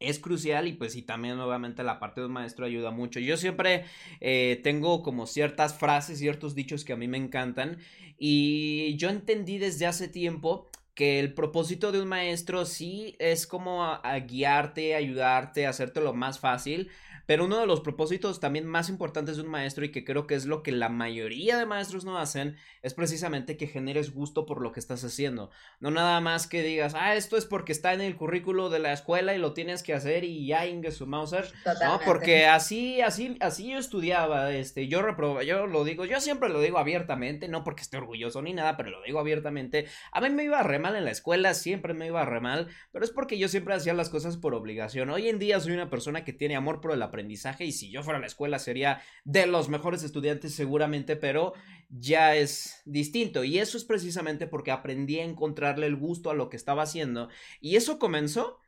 [0.00, 3.20] es crucial y pues sí también obviamente la parte de un maestro ayuda mucho.
[3.20, 3.84] Yo siempre
[4.20, 7.78] eh, tengo como ciertas frases, ciertos dichos que a mí me encantan
[8.18, 13.84] y yo entendí desde hace tiempo que el propósito de un maestro sí es como
[13.84, 16.90] a, guiarte, ayudarte, hacerte lo más fácil,
[17.28, 20.34] pero uno de los propósitos también más importantes de un maestro y que creo que
[20.34, 24.62] es lo que la mayoría de maestros no hacen es precisamente que generes gusto por
[24.62, 25.50] lo que estás haciendo.
[25.78, 28.94] No nada más que digas, ah, esto es porque está en el currículo de la
[28.94, 31.52] escuela y lo tienes que hacer y ya ingue su Mauser.
[31.84, 36.48] No, porque así, así, así yo estudiaba, este, yo reprobaba, yo lo digo, yo siempre
[36.48, 39.84] lo digo abiertamente, no porque esté orgulloso ni nada, pero lo digo abiertamente.
[40.12, 43.04] A mí me iba re mal en la escuela, siempre me iba re mal, pero
[43.04, 45.10] es porque yo siempre hacía las cosas por obligación.
[45.10, 47.90] Hoy en día soy una persona que tiene amor por el aprendizaje aprendizaje y si
[47.90, 51.52] yo fuera a la escuela sería de los mejores estudiantes seguramente, pero
[51.90, 56.48] ya es distinto y eso es precisamente porque aprendí a encontrarle el gusto a lo
[56.48, 57.28] que estaba haciendo
[57.60, 58.60] y eso comenzó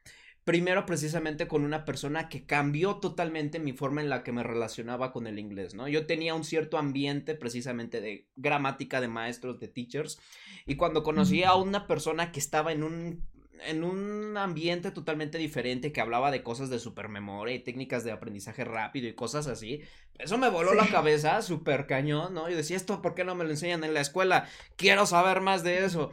[0.43, 5.13] primero precisamente con una persona que cambió totalmente mi forma en la que me relacionaba
[5.13, 5.87] con el inglés, ¿no?
[5.87, 10.19] Yo tenía un cierto ambiente precisamente de gramática de maestros, de teachers,
[10.67, 13.23] y cuando conocí a una persona que estaba en un
[13.67, 18.65] en un ambiente totalmente diferente que hablaba de cosas de supermemoria y técnicas de aprendizaje
[18.65, 19.83] rápido y cosas así.
[20.19, 22.49] Eso me voló la cabeza, súper cañón, ¿no?
[22.51, 24.49] Y decía, ¿esto por qué no me lo enseñan en la escuela?
[24.77, 26.11] Quiero saber más de eso.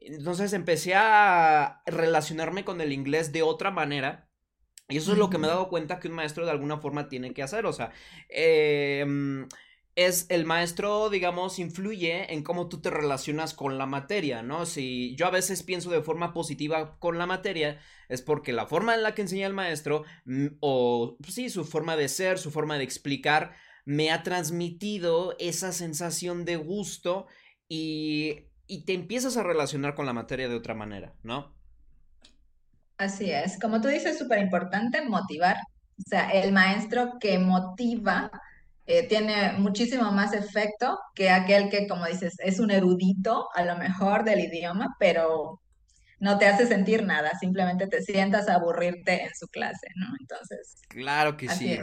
[0.00, 4.28] Entonces empecé a relacionarme con el inglés de otra manera.
[4.88, 7.08] Y eso es lo que me he dado cuenta que un maestro de alguna forma
[7.08, 7.66] tiene que hacer.
[7.66, 7.92] O sea,
[8.28, 9.04] eh,
[9.98, 14.64] es el maestro, digamos, influye en cómo tú te relacionas con la materia, ¿no?
[14.64, 18.94] Si yo a veces pienso de forma positiva con la materia, es porque la forma
[18.94, 22.52] en la que enseña el maestro, mm, o pues sí, su forma de ser, su
[22.52, 27.26] forma de explicar, me ha transmitido esa sensación de gusto
[27.68, 31.56] y, y te empiezas a relacionar con la materia de otra manera, ¿no?
[32.98, 35.56] Así es, como tú dices, súper importante motivar.
[35.98, 38.30] O sea, el maestro que motiva
[38.90, 43.76] eh, tiene muchísimo más efecto que aquel que, como dices, es un erudito a lo
[43.76, 45.60] mejor del idioma, pero
[46.20, 50.06] no te hace sentir nada, simplemente te sientas a aburrirte en su clase, ¿no?
[50.18, 50.80] Entonces.
[50.88, 51.78] Claro que sí.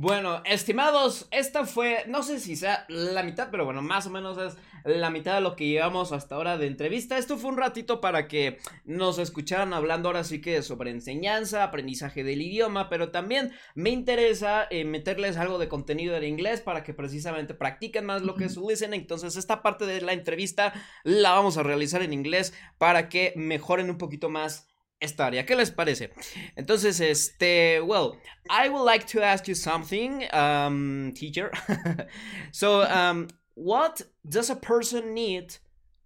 [0.00, 4.38] Bueno, estimados, esta fue, no sé si sea la mitad, pero bueno, más o menos
[4.38, 7.18] es la mitad de lo que llevamos hasta ahora de entrevista.
[7.18, 12.22] Esto fue un ratito para que nos escucharan hablando ahora sí que sobre enseñanza, aprendizaje
[12.22, 16.94] del idioma, pero también me interesa eh, meterles algo de contenido en inglés para que
[16.94, 19.00] precisamente practiquen más lo que es su listening.
[19.00, 23.90] Entonces, esta parte de la entrevista la vamos a realizar en inglés para que mejoren
[23.90, 24.68] un poquito más
[25.00, 25.44] esta área.
[25.44, 26.10] ¿Qué les parece?
[26.56, 28.16] Entonces, este, well,
[28.50, 31.52] I would like to ask you something, um, teacher.
[32.52, 35.56] so, um, what does a person need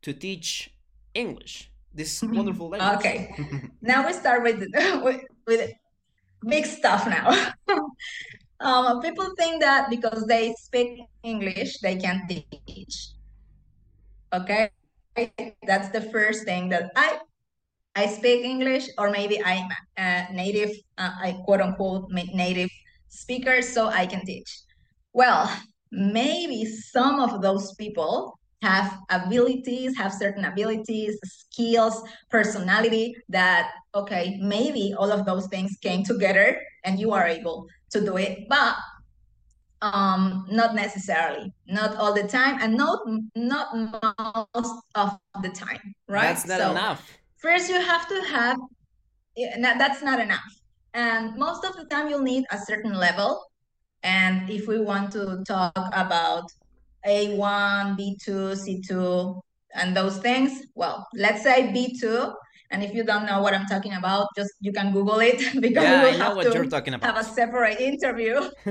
[0.02, 0.70] to teach
[1.14, 1.70] English?
[1.94, 2.98] This wonderful language.
[2.98, 3.35] Okay,
[3.83, 4.64] now we start with
[5.02, 5.72] with, with
[6.40, 7.52] big stuff now.
[8.61, 13.11] um, people think that because they speak English, they can teach.
[14.33, 14.70] Okay,
[15.66, 17.18] that's the first thing that I
[17.94, 22.70] I speak English, or maybe I'm a native, uh, I quote unquote native
[23.09, 24.50] speaker, so I can teach.
[25.12, 25.50] Well,
[25.90, 32.00] maybe some of those people have abilities, have certain abilities, skills,
[32.31, 38.00] personality that, okay, maybe all of those things came together and you are able to
[38.00, 38.48] do it.
[38.48, 38.76] But
[39.83, 43.00] um, not necessarily, not all the time, and not
[43.35, 43.74] not
[44.55, 46.37] most of the time, right?
[46.37, 48.57] That's not so, enough First, you have to have,
[49.37, 50.46] that's not enough.
[50.94, 53.44] And most of the time, you'll need a certain level.
[54.05, 56.44] And if we want to talk about
[57.05, 59.40] A1, B2, C2,
[59.74, 62.33] and those things, well, let's say B2.
[62.70, 65.83] And if you don't know what I'm talking about, just you can Google it because
[65.85, 68.48] yeah, have to have a separate interview.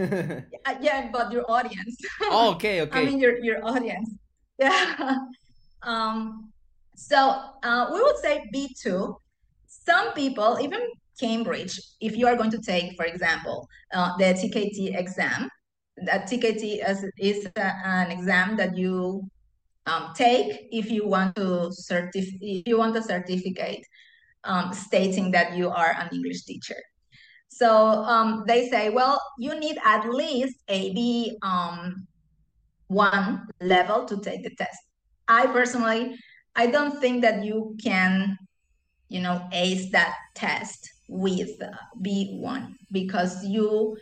[0.81, 1.97] yeah, but your audience.
[2.23, 3.01] Oh, okay, okay.
[3.01, 4.09] I mean your your audience.
[4.57, 5.17] Yeah.
[5.83, 6.51] Um,
[6.95, 7.17] so
[7.63, 9.15] uh, we would say B2.
[9.67, 10.81] some people, even
[11.19, 15.49] Cambridge, if you are going to take, for example, uh, the TKT exam,
[16.05, 19.29] that TKT is, is a, an exam that you
[19.85, 23.83] um, take if you want to certif- if you want a certificate
[24.43, 26.81] um, stating that you are an English teacher.
[27.49, 32.07] So um, they say, well, you need at least a B um,
[32.87, 34.77] one level to take the test.
[35.27, 36.15] I personally,
[36.55, 38.37] I don't think that you can,
[39.09, 43.97] you know, ace that test with uh, B1 because you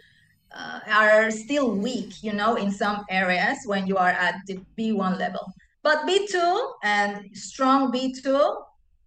[0.51, 5.19] uh, are still weak, you know, in some areas when you are at the B1
[5.19, 5.45] level.
[5.83, 8.55] But B2 and strong B2,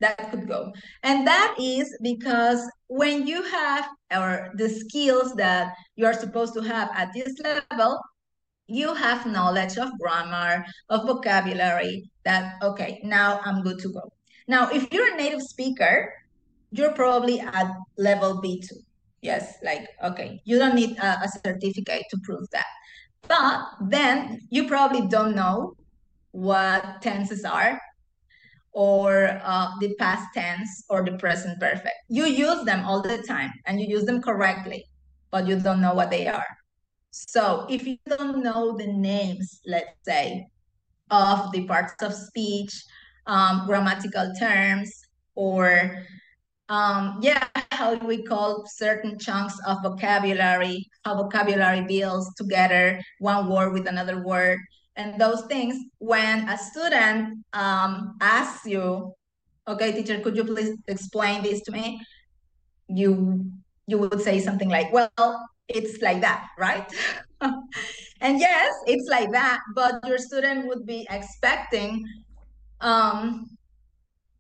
[0.00, 0.72] that could go.
[1.02, 6.60] And that is because when you have or the skills that you are supposed to
[6.60, 8.00] have at this level,
[8.72, 14.12] you have knowledge of grammar, of vocabulary, that, okay, now I'm good to go.
[14.48, 16.12] Now, if you're a native speaker,
[16.70, 18.66] you're probably at level B2.
[19.20, 22.66] Yes, like, okay, you don't need a, a certificate to prove that.
[23.28, 25.76] But then you probably don't know
[26.32, 27.80] what tenses are
[28.72, 31.94] or uh, the past tense or the present perfect.
[32.08, 34.86] You use them all the time and you use them correctly,
[35.30, 36.46] but you don't know what they are.
[37.12, 40.46] So if you don't know the names, let's say,
[41.10, 42.72] of the parts of speech,
[43.26, 44.90] um, grammatical terms,
[45.34, 46.02] or
[46.70, 53.74] um, yeah, how we call certain chunks of vocabulary, how vocabulary builds together one word
[53.74, 54.58] with another word,
[54.96, 55.76] and those things.
[55.98, 59.12] When a student um, asks you,
[59.68, 62.00] okay, teacher, could you please explain this to me?
[62.88, 63.52] You
[63.86, 65.10] you would say something like, well,
[65.74, 66.90] it's like that, right?
[67.40, 72.04] and yes, it's like that, but your student would be expecting
[72.80, 73.48] um,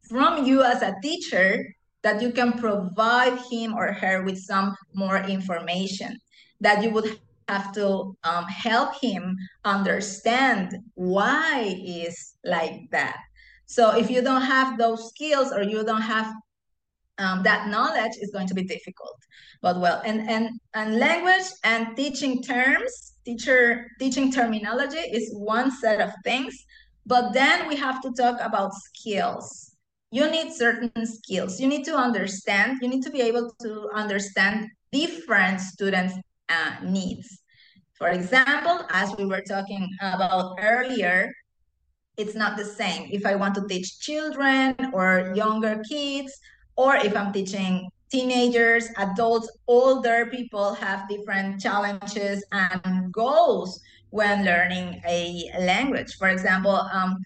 [0.08, 1.64] from you as a teacher
[2.02, 6.18] that you can provide him or her with some more information,
[6.60, 7.18] that you would
[7.48, 13.18] have to um, help him understand why is like that.
[13.66, 16.32] So if you don't have those skills or you don't have
[17.18, 19.16] um, that knowledge is going to be difficult.
[19.60, 26.00] But well, and and and language and teaching terms, teacher teaching terminology is one set
[26.00, 26.54] of things.
[27.06, 29.76] But then we have to talk about skills.
[30.10, 31.60] You need certain skills.
[31.60, 32.78] You need to understand.
[32.82, 36.14] You need to be able to understand different students'
[36.48, 37.42] uh, needs.
[37.94, 41.32] For example, as we were talking about earlier,
[42.16, 46.38] it's not the same if I want to teach children or younger kids
[46.76, 53.80] or if I'm teaching teenagers, adults, older people have different challenges and goals
[54.10, 56.14] when learning a language.
[56.18, 57.16] For example, um,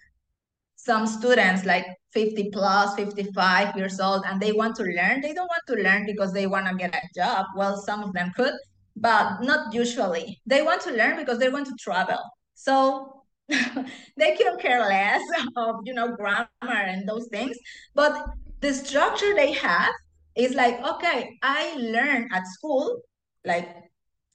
[0.75, 5.21] some students like 50 plus, 55 years old, and they want to learn.
[5.21, 7.45] They don't want to learn because they want to get a job.
[7.55, 8.53] Well, some of them could,
[8.95, 10.39] but not usually.
[10.45, 12.19] They want to learn because they want to travel.
[12.53, 15.21] So they can care less
[15.57, 17.57] of you know grammar and those things.
[17.93, 18.25] But
[18.61, 19.93] the structure they have
[20.35, 23.01] is like, okay, I learned at school
[23.45, 23.67] like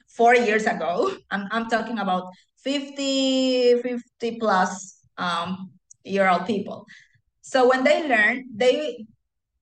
[0.09, 1.13] four years ago.
[1.31, 2.25] I'm, I'm talking about
[2.65, 5.71] 50, 50 plus um,
[6.05, 6.87] year old people.
[7.43, 9.05] So when they learn, they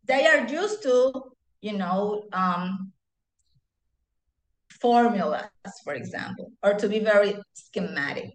[0.05, 1.13] they are used to,
[1.61, 2.93] you know, um,
[4.81, 5.45] formulas,
[5.85, 8.31] for example, or to be very schematic.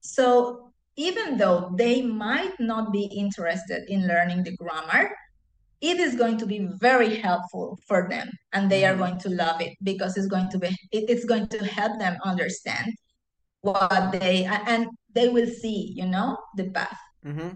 [0.00, 5.10] So even though they might not be interested in learning the grammar,
[5.80, 9.00] it is going to be very helpful for them and they are mm-hmm.
[9.00, 12.92] going to love it because it's going to be it's going to help them understand
[13.60, 17.50] what they and they will see you know the path mm-hmm.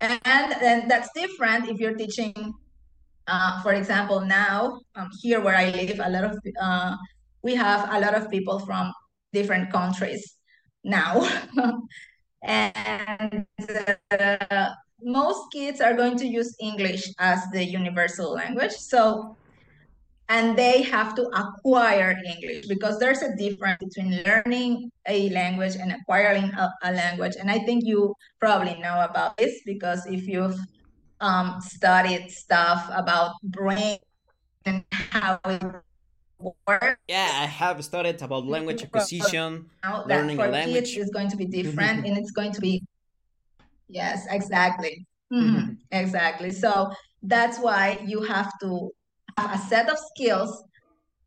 [0.00, 2.52] and and that's different if you're teaching
[3.26, 6.96] uh, for example now um, here where i live a lot of uh,
[7.42, 8.92] we have a lot of people from
[9.32, 10.36] different countries
[10.84, 11.26] now
[12.42, 13.46] and
[14.10, 14.70] uh,
[15.04, 18.72] most kids are going to use English as the universal language.
[18.72, 19.36] So,
[20.28, 25.92] and they have to acquire English because there's a difference between learning a language and
[25.92, 27.34] acquiring a, a language.
[27.38, 30.58] And I think you probably know about this because if you've
[31.20, 33.98] um, studied stuff about brain
[34.64, 35.62] and how it
[36.66, 37.00] works.
[37.08, 39.70] Yeah, I have studied about language acquisition,
[40.06, 40.96] learning a language.
[40.96, 42.82] is going to be different and it's going to be
[43.92, 45.06] Yes, exactly.
[45.32, 45.72] Mm-hmm.
[45.90, 46.50] Exactly.
[46.50, 46.90] So
[47.22, 48.90] that's why you have to
[49.38, 50.64] have a set of skills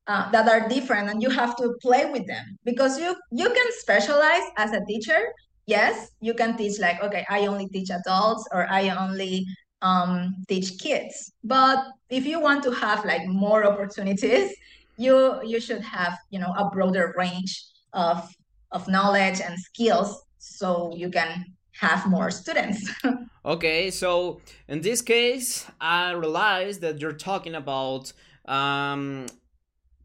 [0.08, 3.68] uh, that are different and you have to play with them because you you can
[3.80, 5.20] specialize as a teacher
[5.66, 9.44] yes you can teach like okay i only teach adults or i only
[9.82, 11.32] um, teach kids.
[11.44, 14.52] But if you want to have like more opportunities,
[14.98, 18.28] you you should have you know a broader range of
[18.72, 21.46] of knowledge and skills so you can
[21.80, 22.90] have more students.
[23.46, 28.14] okay, so in this case, I realized that you're talking about
[28.46, 29.26] um,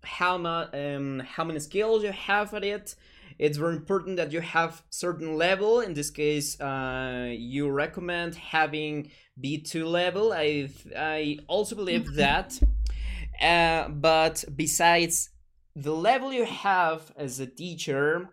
[0.02, 2.94] how much um, how many skills you have at it.
[3.38, 5.80] It's very important that you have certain level.
[5.80, 9.10] In this case, uh, you recommend having
[9.42, 10.32] B2 level.
[10.32, 12.60] I I also believe that.
[13.40, 15.30] Uh, but besides
[15.74, 18.28] the level you have as a teacher,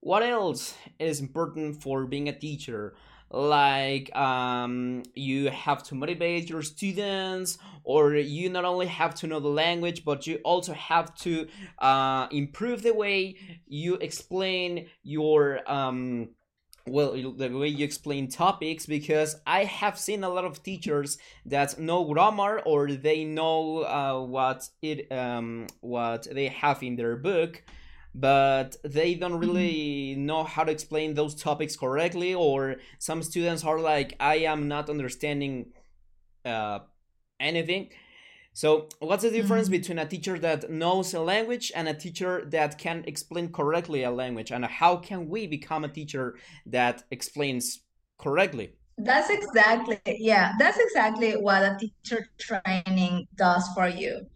[0.00, 2.94] what else is important for being a teacher?
[3.32, 9.38] Like um, you have to motivate your students, or you not only have to know
[9.38, 11.46] the language, but you also have to
[11.78, 13.36] uh, improve the way
[13.68, 16.30] you explain your um,
[16.86, 21.78] well the way you explain topics because i have seen a lot of teachers that
[21.78, 27.62] know grammar or they know uh, what it um, what they have in their book
[28.14, 29.40] but they don't mm-hmm.
[29.40, 34.66] really know how to explain those topics correctly or some students are like i am
[34.68, 35.66] not understanding
[36.44, 36.80] uh,
[37.38, 37.88] anything
[38.52, 39.78] so, what's the difference mm-hmm.
[39.78, 44.10] between a teacher that knows a language and a teacher that can explain correctly a
[44.10, 44.50] language?
[44.50, 47.80] And how can we become a teacher that explains
[48.18, 48.72] correctly?
[48.98, 54.26] That's exactly, yeah, that's exactly what a teacher training does for you.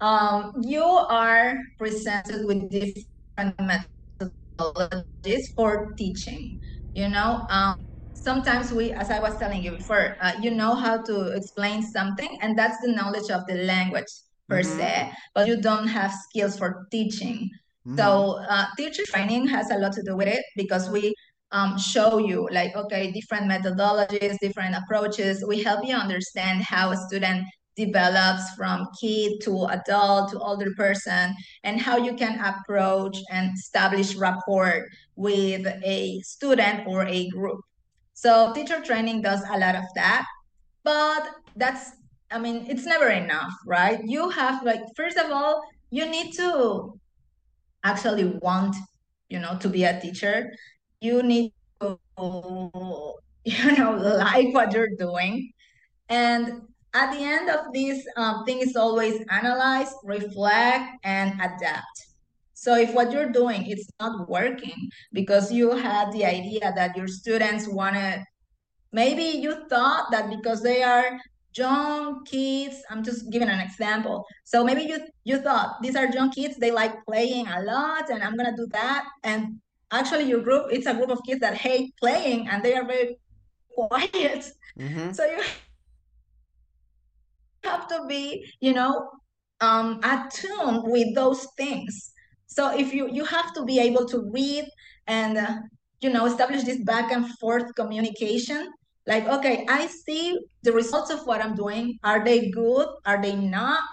[0.00, 3.06] Um, you are presented with different
[3.38, 6.60] methodologies for teaching.
[6.94, 7.76] You know, um,
[8.14, 12.38] sometimes we, as I was telling you before, uh, you know how to explain something,
[12.42, 14.08] and that's the knowledge of the language
[14.48, 14.78] per mm-hmm.
[14.78, 17.50] se, but you don't have skills for teaching.
[17.86, 17.96] Mm-hmm.
[17.96, 21.14] So, uh, teacher training has a lot to do with it because we
[21.52, 25.44] um, show you, like, okay, different methodologies, different approaches.
[25.46, 27.46] We help you understand how a student
[27.78, 34.16] develops from kid to adult to older person and how you can approach and establish
[34.16, 34.86] rapport
[35.16, 37.60] with a student or a group
[38.18, 40.26] so teacher training does a lot of that,
[40.82, 41.92] but that's,
[42.32, 44.00] I mean, it's never enough, right?
[44.04, 46.98] You have like, first of all, you need to
[47.84, 48.74] actually want,
[49.28, 50.50] you know, to be a teacher.
[51.00, 51.96] You need to,
[53.44, 55.52] you know, like what you're doing.
[56.08, 56.62] And
[56.98, 61.96] at the end of this um, thing is always analyze, reflect, and adapt.
[62.54, 67.06] So if what you're doing it's not working because you had the idea that your
[67.06, 68.24] students wanted,
[68.92, 71.20] maybe you thought that because they are
[71.54, 74.26] young kids, I'm just giving an example.
[74.42, 78.24] So maybe you you thought these are young kids, they like playing a lot, and
[78.24, 79.06] I'm gonna do that.
[79.22, 79.60] And
[79.92, 83.18] actually, your group it's a group of kids that hate playing and they are very
[83.76, 84.42] quiet.
[84.76, 85.12] Mm-hmm.
[85.12, 85.42] So you
[87.64, 89.10] have to be, you know,
[89.60, 92.12] um, attuned with those things
[92.48, 94.64] so if you you have to be able to read
[95.06, 95.56] and uh,
[96.00, 98.72] you know establish this back and forth communication.
[99.06, 101.98] Like, okay, I see the results of what I'm doing.
[102.04, 102.88] Are they good?
[103.06, 103.88] Are they not?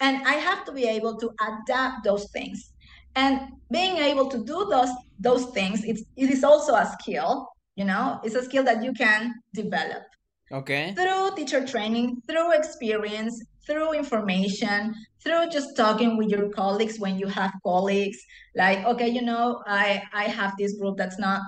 [0.00, 2.72] And I have to be able to adapt those things.
[3.16, 7.48] And being able to do those those things, it's it is also a skill.
[7.76, 10.04] You know, it's a skill that you can develop.
[10.52, 10.94] Okay.
[10.94, 17.28] Through teacher training, through experience, through information, through just talking with your colleagues when you
[17.28, 18.18] have colleagues,
[18.56, 21.40] like, okay, you know, I, I have this group that's not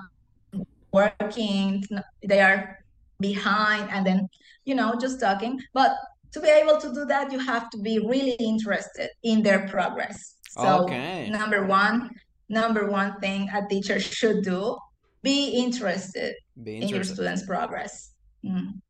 [0.93, 1.83] working,
[2.25, 2.79] they are
[3.19, 4.29] behind, and then,
[4.63, 5.59] you know, just talking.
[5.73, 5.91] But
[6.31, 10.35] to be able to do that, you have to be really interested in their progress.
[10.51, 11.29] So okay.
[11.29, 12.09] number one,
[12.47, 14.77] number one thing a teacher should do,
[15.23, 16.83] be interested, be interested.
[16.83, 18.13] in your students' progress.
[18.45, 18.81] Mm.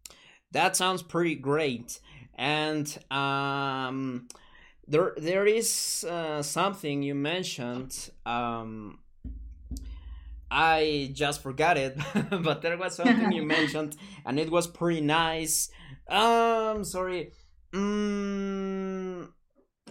[0.54, 2.00] That sounds pretty great
[2.36, 4.28] and um,
[4.88, 8.10] there there is uh, something you mentioned.
[8.26, 9.00] Um,
[10.50, 11.98] I just forgot it,
[12.30, 15.70] but there was something you mentioned, and it was pretty nice.
[16.10, 17.32] Um, sorry.
[17.72, 19.30] Mm,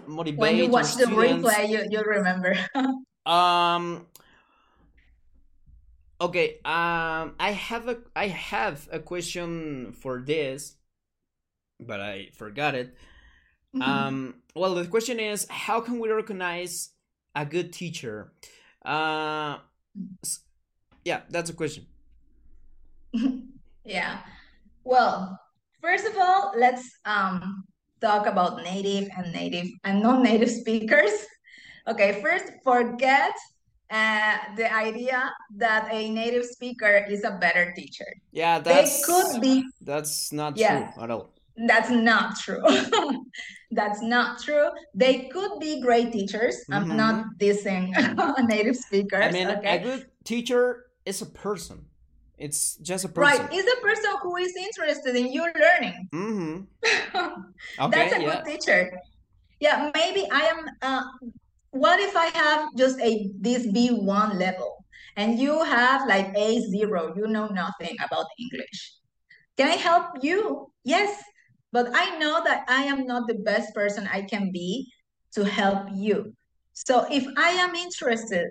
[0.06, 2.54] motivate when you watch the replay, you you remember.
[3.26, 4.06] um.
[6.22, 6.60] Okay.
[6.64, 7.34] Um.
[7.38, 10.76] I have a I have a question for this
[11.86, 12.96] but I forgot it.
[13.74, 13.82] Mm-hmm.
[13.82, 16.90] Um, well, the question is, how can we recognize
[17.34, 18.32] a good teacher?
[18.84, 19.58] Uh,
[21.04, 21.86] yeah, that's a question.
[23.84, 24.18] yeah.
[24.84, 25.38] Well,
[25.80, 27.64] first of all, let's um,
[28.00, 31.12] talk about native and native and non-native speakers.
[31.88, 33.32] Okay, first, forget
[33.92, 38.08] uh, the idea that a native speaker is a better teacher.
[38.32, 40.90] Yeah, They that's could be that's not Yeah.
[40.92, 41.34] true at all.
[41.68, 42.64] That's not true.
[43.72, 44.68] That's not true.
[44.94, 46.56] They could be great teachers.
[46.70, 47.92] I'm not dissing
[48.48, 49.24] native speakers.
[49.24, 51.84] I mean, a good teacher is a person.
[52.36, 53.46] It's just a person.
[53.46, 53.52] Right.
[53.52, 56.08] Is a person who is interested in you learning.
[56.12, 56.56] Mm-hmm.
[57.80, 57.90] Okay.
[57.90, 58.28] That's a yeah.
[58.30, 58.92] good teacher.
[59.60, 60.60] Yeah, maybe I am.
[60.82, 61.04] Uh,
[61.72, 64.84] what if I have just a this B1 level
[65.16, 67.16] and you have like A0?
[67.16, 68.94] You know nothing about English.
[69.56, 70.70] Can I help you?
[70.84, 71.22] Yes,
[71.72, 74.92] but I know that I am not the best person I can be
[75.32, 76.34] to help you.
[76.74, 78.48] So if I am interested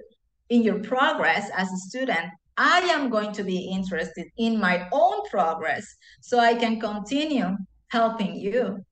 [0.49, 5.29] in your progress as a student, I am going to be interested in my own
[5.29, 5.85] progress
[6.21, 7.55] so I can continue
[7.89, 8.83] helping you.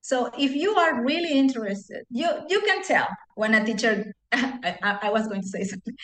[0.00, 3.08] So if you are really interested, you you can tell
[3.38, 4.12] when a teacher.
[4.32, 5.94] I, I, was going to say something.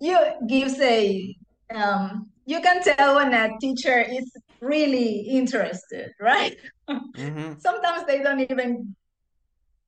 [0.00, 0.18] You
[0.48, 1.34] gives a
[1.74, 2.28] um.
[2.44, 4.30] You can tell when a teacher is
[4.60, 6.56] really interested, right?
[6.90, 7.52] Mm-hmm.
[7.66, 8.96] Sometimes they don't even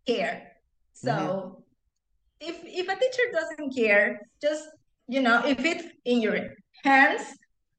[0.07, 0.53] care.
[0.93, 1.65] So
[2.41, 4.63] if if a teacher doesn't care, just
[5.09, 6.39] you know, if it's in your
[6.85, 7.23] hands,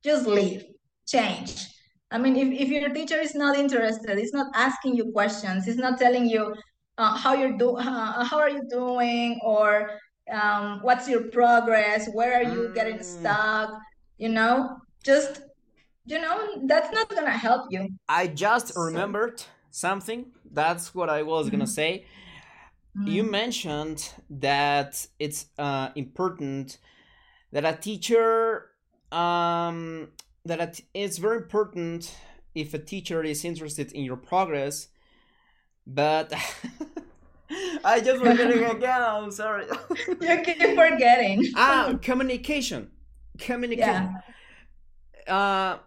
[0.04, 0.66] just leave,
[1.08, 1.68] change.
[2.12, 5.80] I mean, if, if your teacher is not interested, it's not asking you questions, it's
[5.80, 6.54] not telling you
[6.98, 9.92] uh, how you're do uh, how are you doing or
[10.32, 13.04] um, what's your progress, where are you getting Mm.
[13.04, 13.70] stuck,
[14.18, 15.42] you know, just
[16.08, 17.90] you know, that's not gonna help you.
[18.08, 20.32] I just So- remembered something.
[20.52, 21.80] That's what I was gonna Mhm.
[21.82, 22.06] say.
[23.06, 23.32] You Mm.
[23.32, 26.78] mentioned that it's uh, important
[27.52, 28.72] that a teacher
[29.12, 30.10] um,
[30.46, 32.16] that it's very important
[32.54, 34.90] if a teacher is interested in your progress,
[35.86, 36.34] but
[37.84, 39.02] I just forget it again.
[39.02, 39.66] I'm sorry.
[40.08, 41.52] You keep forgetting.
[41.56, 42.92] ah, communication.
[43.38, 44.16] Communication.
[45.28, 45.78] Uh,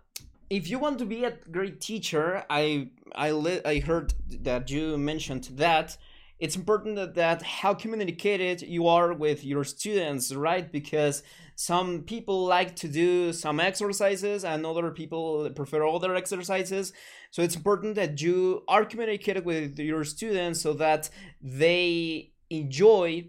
[0.50, 3.30] if you want to be a great teacher, I I
[3.64, 5.96] I heard that you mentioned that
[6.38, 10.70] it's important that, that how communicated you are with your students, right?
[10.70, 11.22] Because
[11.56, 16.92] some people like to do some exercises and other people prefer other exercises.
[17.30, 21.10] So it's important that you are communicated with your students so that
[21.42, 23.28] they enjoy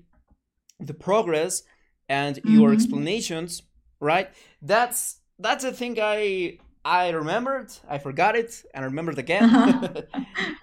[0.79, 1.63] the progress
[2.09, 2.73] and your Mhm.
[2.73, 3.63] explanations,
[3.99, 4.29] right?
[4.61, 7.73] That's that's a thing I I remembered.
[7.89, 9.55] I forgot it and I remembered again.
[9.55, 9.89] Uh-huh.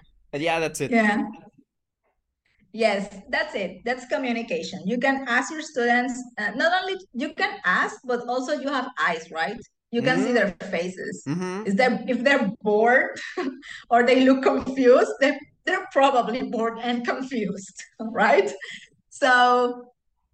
[0.33, 1.01] yeah, that's it.
[1.01, 1.27] Yeah.
[2.73, 3.81] Yes, that's it.
[3.85, 4.81] That's communication.
[4.85, 8.89] You can ask your students, uh, not only you can ask, but also you have
[8.99, 9.57] eyes, right?
[9.91, 11.23] You can see their faces.
[11.27, 11.65] Mm-hmm.
[11.65, 13.19] Is that if they're bored
[13.89, 18.51] or they look confused, they're, they're probably bored and confused, right?
[19.09, 19.93] So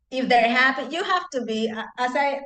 [0.10, 2.42] if they're happy, you have to be, as I,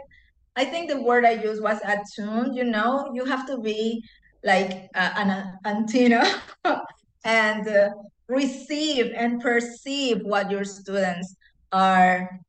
[0.56, 4.04] I think the word I used was attuned, you know, you have to be
[4.44, 6.26] like uh, an antenna
[7.24, 7.90] and uh,
[8.28, 11.36] receive and perceive what your students
[11.72, 12.40] are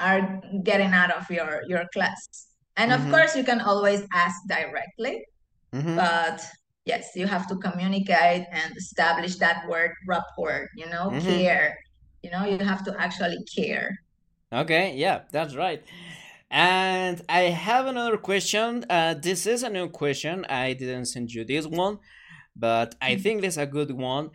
[0.00, 2.47] are getting out of your your class.
[2.78, 3.10] And of Mhm.
[3.10, 5.24] course, you can always ask directly,
[5.72, 6.18] Mm-hmm.
[6.28, 6.44] but
[6.86, 11.24] yes, you have to communicate and establish that word rapport, you know, Mhm.
[11.24, 11.76] care.
[12.22, 13.90] You know, you have to actually care.
[14.52, 15.82] Okay, yeah, that's right.
[16.50, 18.84] And I have another question.
[18.90, 20.46] Uh, this is a new question.
[20.48, 21.98] I didn't send you this one,
[22.56, 23.18] but I Mhm.
[23.18, 24.30] think this is a good one.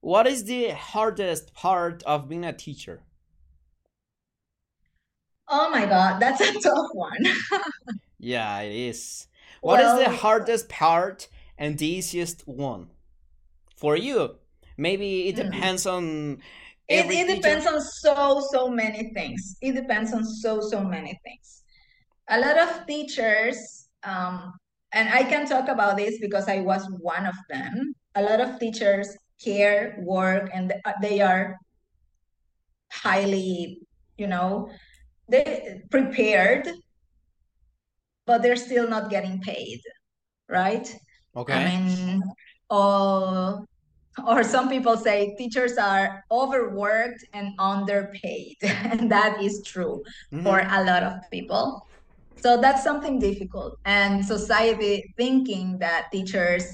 [0.00, 3.04] What is the hardest part of being a teacher?
[5.48, 7.18] Oh my God, that's a tough one.
[8.24, 9.28] Yeah, it is.
[9.60, 12.88] What is the hardest part and the easiest one
[13.76, 14.36] for you?
[14.76, 15.42] Maybe it Hmm.
[15.42, 16.40] depends on
[16.88, 19.56] It, it depends on so, so many things.
[19.62, 21.62] It depends on so, so many things.
[22.28, 24.52] A lot of teachers, um,
[24.92, 27.94] and I can talk about this because I was one of them.
[28.14, 29.08] A lot of teachers
[29.42, 30.72] care, work, and
[31.02, 31.56] they are
[32.90, 33.80] highly,
[34.16, 34.70] you know,
[35.28, 36.68] they prepared,
[38.26, 39.80] but they're still not getting paid,
[40.48, 40.86] right?
[41.36, 41.52] Okay.
[41.54, 42.22] I mean,
[42.70, 43.64] or
[44.26, 50.02] or some people say teachers are overworked and underpaid, and that is true
[50.42, 50.68] for Mhm.
[50.70, 51.82] a lot of people.
[52.36, 53.78] So that's something difficult.
[53.84, 56.64] And society thinking that teachers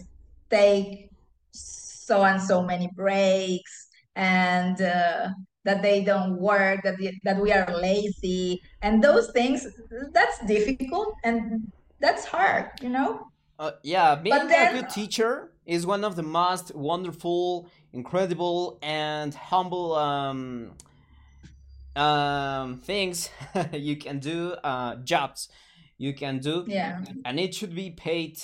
[0.50, 1.08] take
[1.52, 5.28] so and so many breaks and uh,
[5.64, 9.66] that they don't work, that, the, that we are lazy, and those things,
[10.12, 13.26] that's difficult and that's hard, you know?
[13.58, 19.34] Uh, yeah, being But a good teacher is one of the most wonderful, incredible, and
[19.34, 20.72] humble um,
[21.96, 23.28] um, things
[23.72, 25.48] you can do, uh, jobs
[25.98, 27.02] you can do, Yeah.
[27.24, 28.40] and it should be paid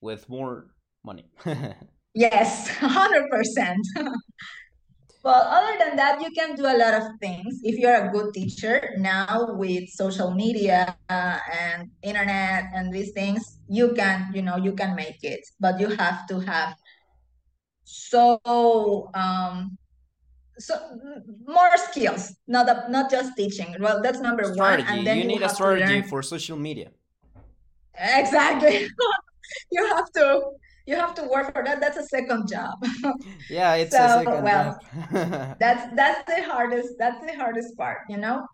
[0.00, 0.66] with more
[1.04, 1.24] money.
[2.14, 3.76] Yes, 100%.
[5.22, 7.60] Well, other than that, you can do a lot of things.
[7.62, 13.58] If you're a good teacher now with social media uh, and internet and these things,
[13.68, 15.40] you can, you know, you can make it.
[15.60, 16.74] But you have to have
[17.84, 19.76] so um
[20.58, 20.74] so
[21.46, 23.74] more skills, not a, not just teaching.
[23.80, 24.80] Well, that's number one.
[24.80, 26.90] And then you you need a strategy for social media.
[27.98, 28.88] exactly.
[29.72, 30.42] You have to
[30.86, 31.80] you have to work for that.
[31.80, 32.74] That's a second job.
[33.48, 34.76] Yeah, it's a So, second well, job.
[35.60, 38.46] That's that's the hardest that's the hardest part, you know?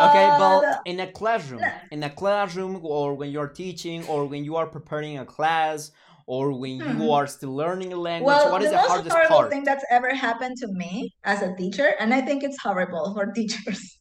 [0.00, 1.80] Okay, But but in a classroom, no.
[1.90, 5.90] in a classroom, or when you're teaching, or when you are preparing a class,
[6.26, 7.10] or when you Hmm.
[7.10, 9.50] are still learning a language, well, what is the the hardest horrible part?
[9.50, 13.26] thing that's ever happened to me as a teacher, and I think it's horrible for
[13.34, 14.00] teachers,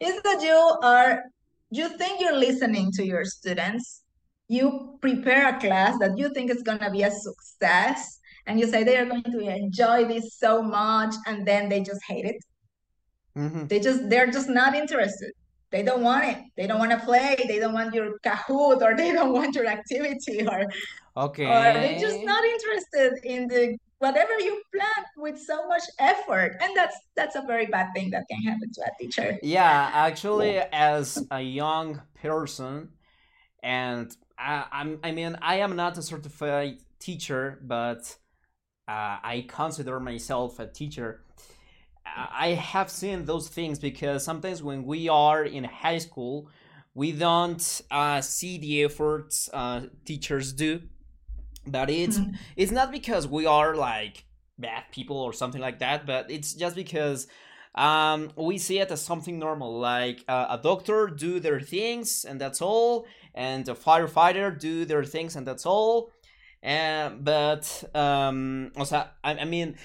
[0.00, 1.22] is that you are
[1.70, 4.03] you think you're listening to your students.
[4.48, 8.84] You prepare a class that you think is gonna be a success, and you say
[8.84, 12.36] they are going to enjoy this so much, and then they just hate it.
[13.36, 13.68] Mhm.
[13.68, 15.32] They just they're just not interested.
[15.70, 16.38] They don't want it.
[16.56, 17.36] They don't want to play.
[17.48, 20.66] They don't want your Kahoot or they don't want your activity or
[21.16, 26.56] okay, or they're just not interested in the whatever you planned with so much effort.
[26.60, 29.38] And that's that's a very bad thing that can happen to a teacher.
[29.42, 32.90] Yeah, actually, as a young person,
[33.62, 38.16] and I, I'm, I mean, I am not a certified teacher, but
[38.88, 41.22] uh, I consider myself a teacher.
[42.06, 46.48] I have seen those things because sometimes when we are in high school,
[46.94, 50.82] we don't uh, see the efforts uh, teachers do.
[51.66, 52.38] But it's Mhm.
[52.56, 54.24] it's not because we are like
[54.58, 57.26] bad people or something like that, but it's just because
[57.74, 59.78] um, we see it as something normal.
[59.78, 65.04] Like uh, a doctor do their things and that's all, and a firefighter do their
[65.04, 66.12] things and that's all.
[66.62, 69.76] And but um, o sea, I, I mean,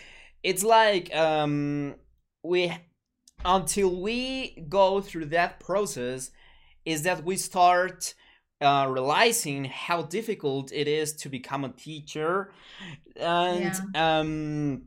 [0.43, 1.95] it's like um,
[2.43, 2.71] we
[3.43, 6.31] until we go through that process
[6.85, 8.13] is that we start
[8.61, 12.51] uh, realizing how difficult it is to become a teacher
[13.15, 14.81] and um,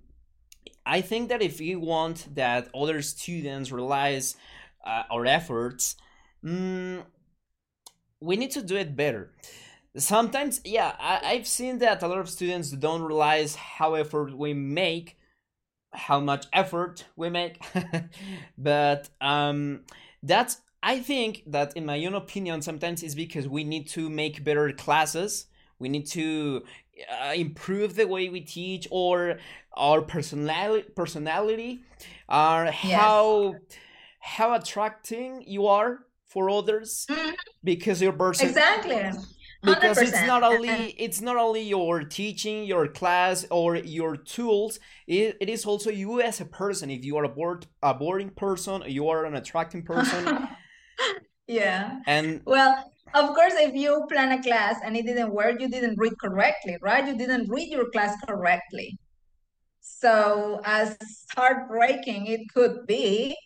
[0.86, 4.36] i think that if we want that other students realize
[4.84, 5.96] uh, our efforts
[6.44, 7.02] mm,
[8.20, 9.32] we need to do it better.
[9.96, 14.54] Sometimes yeah I, i've seen that a lot of students don't realize how effort we
[14.54, 15.18] make
[15.92, 17.62] how much effort we make.
[18.58, 19.80] But um
[20.22, 24.44] that's i think that in my own opinion sometimes is because we need to make
[24.44, 25.46] better classes
[25.82, 26.62] we need to
[27.22, 29.38] uh, improve the way we teach or
[29.76, 31.84] our personality personality
[32.28, 33.56] or how
[34.20, 37.34] how attracting you are for others Mhm.
[37.64, 39.10] because your person Exactly.
[39.64, 45.36] because it's not only it's not only your teaching your class or your tools it,
[45.40, 48.82] it is also you as a person if you are a bored a boring person
[48.86, 50.24] you are an attracting person
[51.46, 52.00] yeah.
[52.06, 55.98] and Well, of course, if you plan a class and it didn't work, you didn't
[55.98, 57.06] read correctly, right?
[57.06, 58.98] You didn't read your class correctly.
[59.80, 60.96] So, as
[61.34, 63.36] heartbreaking it could be,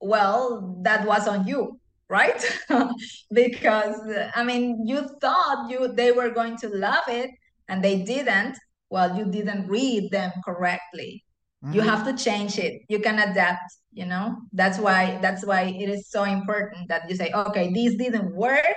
[0.00, 2.42] well, that was on you, right?
[3.32, 3.96] Because
[4.34, 7.30] I mean, you thought you they were going to love it
[7.68, 8.56] and they didn't.
[8.90, 11.24] Well, you didn't read them correctly.
[11.70, 11.86] You Mhm.
[11.90, 12.82] have to change it.
[12.88, 14.36] You can adapt, you know?
[14.52, 18.74] That's why that's why it is so important that you say, okay, this didn't work.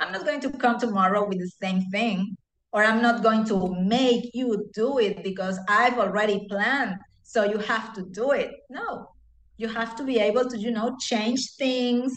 [0.00, 2.36] I'm not going to come tomorrow with the same thing,
[2.72, 6.94] or I'm not going to make you do it because I've already planned.
[7.22, 8.50] So you have to do it.
[8.70, 9.08] No,
[9.56, 12.12] you have to be able to you know change things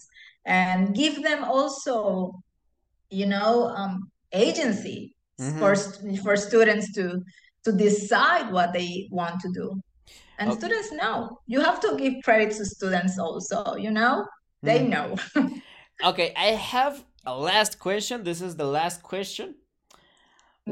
[0.45, 2.31] and give them also
[3.09, 5.15] you know um, agency
[5.57, 5.75] for Mhm.
[5.75, 7.21] st- for students to
[7.65, 9.81] to decide what they want to do
[10.41, 10.55] and Oh.
[10.59, 11.15] students know.
[11.53, 14.25] You have to give credit to students also you know?
[14.63, 14.89] They Mhm.
[14.95, 15.07] know.
[16.11, 18.23] Okay i have a last question.
[18.23, 19.47] This is the last question.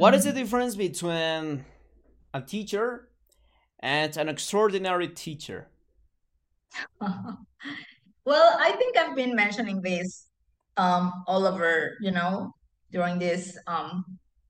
[0.01, 1.65] What is the difference between
[2.33, 3.09] a teacher
[3.95, 5.59] and an extraordinary teacher?
[8.31, 10.09] Well i think i've been mentioning this
[10.77, 11.71] um, all over
[12.05, 12.33] you know
[12.91, 13.91] during this um,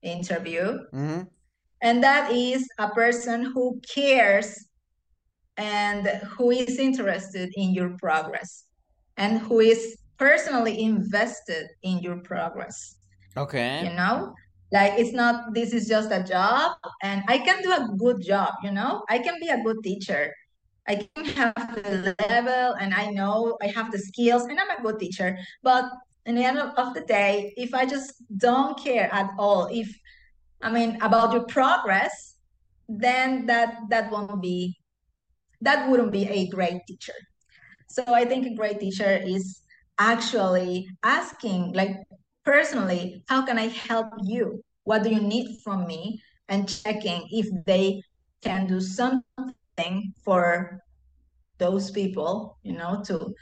[0.02, 0.64] interview.
[0.92, 1.26] Mhm.
[1.82, 4.48] and that is a person who cares
[5.56, 8.64] and who is interested in your progress
[9.16, 12.96] and who is personally invested in your progress.
[13.36, 13.84] Okay.
[13.84, 14.34] You know
[14.72, 18.52] like it's not this is just a job and i can do a good job
[18.62, 19.02] you know?
[19.08, 20.34] I can be a good teacher.
[20.88, 24.82] I can have the level and I know I have the skills and I'm a
[24.82, 25.38] good teacher.
[25.62, 25.84] But
[26.26, 29.88] in the end of the day, if I just don't care at all, if
[30.62, 32.36] I mean about your progress,
[32.88, 34.79] then that that won't be
[35.60, 37.14] that wouldn't be a great teacher.
[37.88, 39.60] So I think a great teacher is
[39.98, 41.96] actually asking, like
[42.44, 44.62] personally, how can I help you?
[44.84, 46.22] What do you need from me?
[46.48, 48.02] And checking if they
[48.42, 50.80] can do something for
[51.58, 53.34] those people, you know, to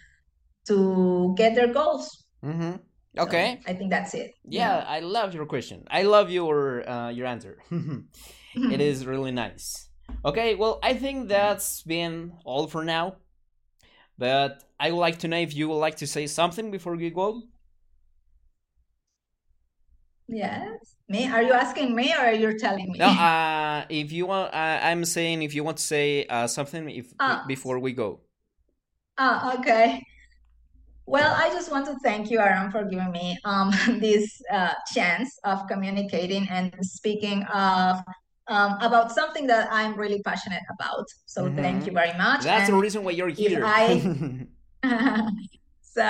[0.66, 2.24] to get their goals.
[2.44, 2.76] Mm-hmm.
[3.18, 3.60] Okay.
[3.64, 4.34] So I think that's it.
[4.44, 5.86] Yeah, I love your question.
[5.90, 7.62] I love your uh, your answer.
[8.54, 9.87] it is really nice.
[10.24, 13.16] Okay, well, I think that's been all for now.
[14.18, 17.10] But I would like to know if you would like to say something before we
[17.10, 17.42] go.
[20.26, 20.96] Yes.
[21.08, 21.26] Me?
[21.26, 22.98] Are you asking me or are you telling me?
[22.98, 26.90] No, uh, if you want, uh, I'm saying if you want to say uh, something
[26.90, 27.44] if Ah.
[27.46, 28.20] before we go.
[29.16, 30.02] Ah, okay.
[31.06, 35.38] Well, I just want to thank you, Aaron, for giving me um, this uh, chance
[35.44, 38.02] of communicating and speaking of
[38.48, 41.06] um, about something that I'm really passionate about.
[41.26, 41.56] So Mhm.
[41.56, 42.44] thank you very much.
[42.44, 43.62] That's the reason why you're here.
[43.64, 44.46] I-
[45.82, 46.04] so,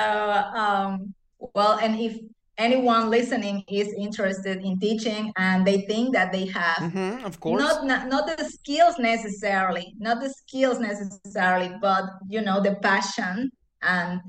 [0.54, 1.14] um,
[1.54, 2.18] well, and if
[2.58, 7.62] anyone listening is interested in teaching and they think that they have Mhm, of course.
[7.62, 13.48] not, not not the skills necessarily not the skills necessarily but you know the passion
[13.82, 14.20] and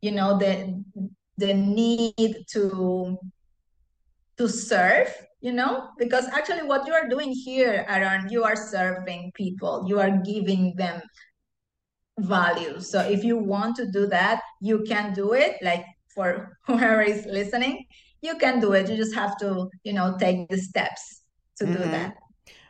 [0.00, 0.82] you know the
[1.36, 3.18] the need to
[4.38, 5.08] to serve
[5.44, 10.00] you know because actually what you are doing here Aaron you are serving people you
[10.00, 11.02] are giving them
[12.18, 15.84] value so if you want to do that you can do it like
[16.14, 17.84] for whoever is listening
[18.22, 21.22] you can do it you just have to you know take the steps
[21.58, 21.90] to do Mhm.
[21.92, 22.14] that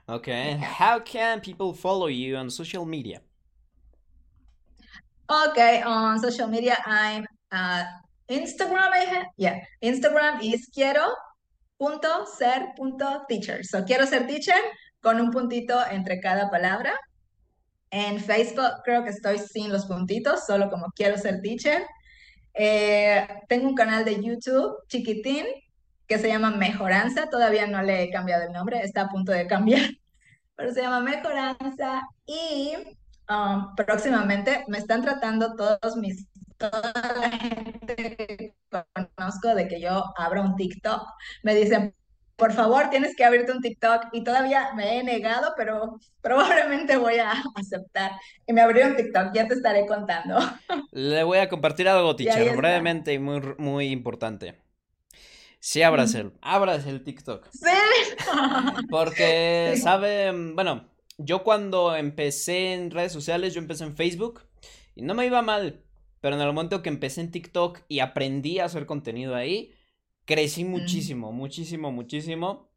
[0.07, 0.51] Okay.
[0.51, 0.57] Yeah.
[0.59, 3.23] How can people follow you on social media?
[5.31, 7.85] Okay, on social media, I'm uh,
[8.29, 8.93] Instagram.
[8.93, 11.09] I have, yeah, Instagram is quiero
[11.77, 13.65] punto ser punto teacher.
[13.65, 14.61] So quiero ser teacher
[15.01, 16.95] con un puntito entre cada palabra.
[17.91, 21.85] En Facebook creo que estoy sin los puntitos, solo como quiero ser teacher.
[22.55, 25.45] Eh, tengo un canal de YouTube chiquitín
[26.07, 27.29] que se llama Mejoranza.
[27.31, 29.81] Todavía no le he cambiado el nombre, está a punto de cambiar,
[30.57, 32.03] pero se llama Mejoranza.
[32.27, 32.73] Y
[33.29, 40.05] um, próximamente me están tratando todos mis, toda la gente que conozco de que yo
[40.17, 41.03] abra un TikTok.
[41.43, 41.95] Me dicen,
[42.37, 44.09] por favor, tienes que abrirte un TikTok.
[44.13, 48.13] Y todavía me he negado, pero probablemente voy a aceptar.
[48.47, 50.39] Y me abrí un TikTok, ya te estaré contando.
[50.93, 54.61] Le voy a compartir algo, teacher, brevemente y muy, muy importante.
[55.61, 57.49] Sí, abras el, abras el TikTok.
[57.51, 57.71] Sí.
[58.91, 64.43] Porque, sabe, bueno, yo cuando empecé en redes sociales, yo empecé en Facebook
[64.95, 65.83] y no me iba mal,
[66.25, 69.75] pero en el momento que empecé en TikTok y aprendí a hacer contenido ahí,
[70.25, 72.71] crecí muchísimo, muchísimo, muchísimo.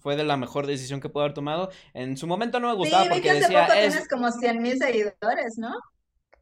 [0.00, 1.70] Fue de la mejor decisión que pude haber tomado.
[1.94, 3.90] En su momento no me Sí, gustaba vi porque hace decía, poco es...
[3.90, 5.74] tienes como 100 mil seguidores, ¿no?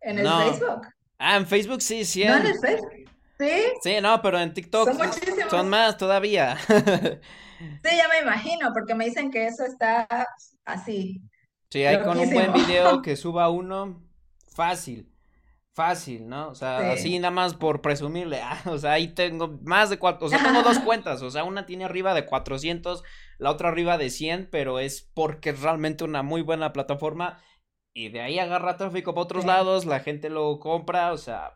[0.02, 0.38] En el No.
[0.38, 0.86] Facebook.
[1.18, 2.36] Ah, en Facebook sí, ¿No 100.
[2.36, 2.92] en el Facebook?
[3.38, 5.50] Sí, Sí, no, pero en TikTok son muchísimos.
[5.50, 6.56] son más todavía.
[7.84, 10.06] Sí, ya me imagino, porque me dicen que eso está
[10.64, 11.20] así.
[11.70, 14.02] Sí, hay con un buen video que suba uno,
[14.54, 15.11] fácil,
[15.74, 16.48] fácil, ¿no?
[16.50, 16.92] O sea, Sí.
[16.92, 20.42] así nada más por presumirle, ah, o sea, ahí tengo más de cuatro, o sea,
[20.42, 23.02] tengo dos cuentas, o sea, una tiene arriba de 400,
[23.38, 27.40] la otra arriba de 100, pero es porque es realmente una muy buena plataforma
[27.94, 29.48] y de ahí agarra tráfico para otros Sí.
[29.48, 31.54] lados, la gente lo compra, o sea,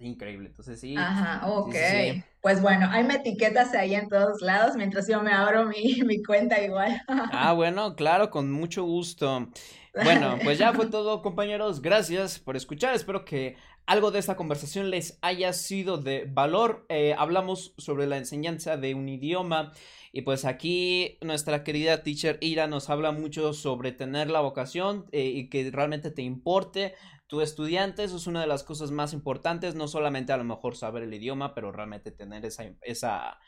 [0.00, 0.96] increíble, entonces sí.
[0.96, 1.72] Ajá, ok.
[1.72, 1.78] sí,
[2.14, 2.24] sí.
[2.40, 6.22] Pues bueno, ahí me etiquetas ahí en todos lados mientras yo me abro mi, mi
[6.24, 7.00] cuenta igual.
[7.06, 9.48] Ah, bueno, claro, con mucho gusto.
[9.94, 11.82] Bueno, pues ya fue todo, compañeros.
[11.82, 12.94] Gracias por escuchar.
[12.94, 16.86] Espero que algo de esta conversación les haya sido de valor.
[16.88, 19.72] Eh, hablamos sobre la enseñanza de un idioma.
[20.10, 25.24] Y pues aquí nuestra querida teacher Ira nos habla mucho sobre tener la vocación eh,
[25.24, 26.94] y que realmente te importe
[27.26, 28.04] tu estudiante.
[28.04, 29.74] Eso es una de las cosas más importantes.
[29.74, 33.38] No solamente a lo mejor saber el idioma, pero realmente tener esa, esa,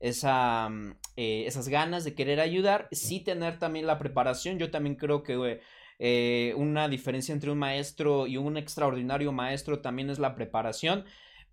[0.00, 2.88] esa, mm, eh, esas ganas de querer ayudar.
[2.92, 4.58] Sí tener también la preparación.
[4.58, 5.60] Yo también creo que eh,
[5.98, 11.04] una diferencia entre un maestro y un extraordinario maestro también es la preparación.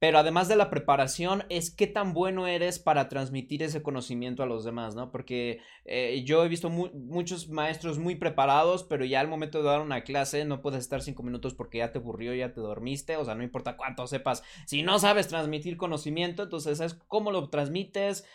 [0.02, 4.48] Pero además de la preparación, es qué tan bueno eres para transmitir ese conocimiento a
[4.48, 5.12] los demás, ¿no?
[5.12, 9.66] Porque eh, yo he visto mu muchos maestros muy preparados, pero ya al momento de
[9.66, 13.16] dar una clase no puedes estar cinco minutos porque ya te aburrió, ya te dormiste,
[13.16, 14.42] o sea, no importa cuánto sepas.
[14.66, 18.26] Si no sabes transmitir conocimiento, entonces es cómo lo transmites,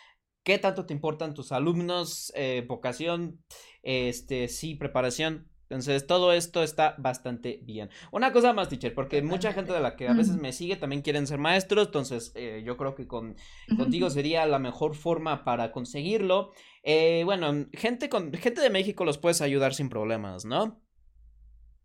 [0.43, 3.43] qué tanto te importan tus alumnos, eh, vocación,
[3.83, 5.49] este, sí, preparación.
[5.69, 7.89] Entonces, todo esto está bastante bien.
[8.11, 11.01] Una cosa más, teacher, porque mucha gente de la que a veces me sigue también
[11.01, 13.35] quieren ser maestros, entonces eh, yo creo que con,
[13.75, 16.51] contigo sería la mejor forma para conseguirlo.
[16.83, 20.81] Eh, bueno, gente, con, gente de México los puedes ayudar sin problemas, ¿no?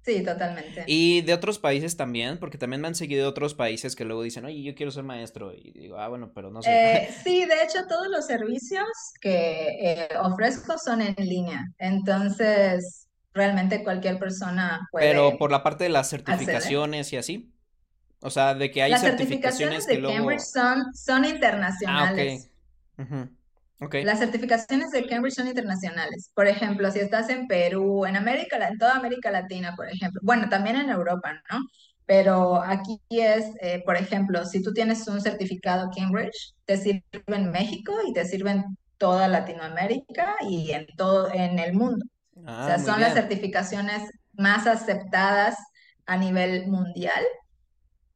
[0.05, 0.83] Sí, totalmente.
[0.87, 4.45] Y de otros países también, porque también me han seguido otros países que luego dicen,
[4.45, 5.55] oye, yo quiero ser maestro.
[5.55, 6.71] Y digo, ah, bueno, pero no sé.
[6.71, 8.87] Eh, sí, de hecho, todos los servicios
[9.21, 11.65] que eh, ofrezco son en línea.
[11.79, 13.02] Entonces,
[13.35, 15.07] realmente cualquier persona puede.
[15.09, 17.53] Pero por la parte de las certificaciones y así.
[18.21, 20.17] O sea, de que hay las certificaciones, certificaciones de que luego.
[20.17, 22.51] Cambridge son, son Ah, internacionales.
[22.99, 23.05] ok.
[23.05, 23.29] Ujú.
[23.81, 23.95] Ok.
[24.05, 26.31] Las certificaciones de Cambridge son internacionales.
[26.35, 30.49] Por ejemplo, si estás en Perú, en América, en toda América Latina, por ejemplo, bueno,
[30.49, 31.59] también en Europa, ¿no?
[32.07, 37.51] Pero aquí es, eh, por ejemplo, si tú tienes un certificado Cambridge, te sirve en
[37.51, 38.65] México y te sirve en
[38.99, 42.05] toda Latinoamérica y en todo, en el mundo.
[42.61, 45.57] O Ah, sea, son las certificaciones más aceptadas
[46.07, 47.25] a nivel mundial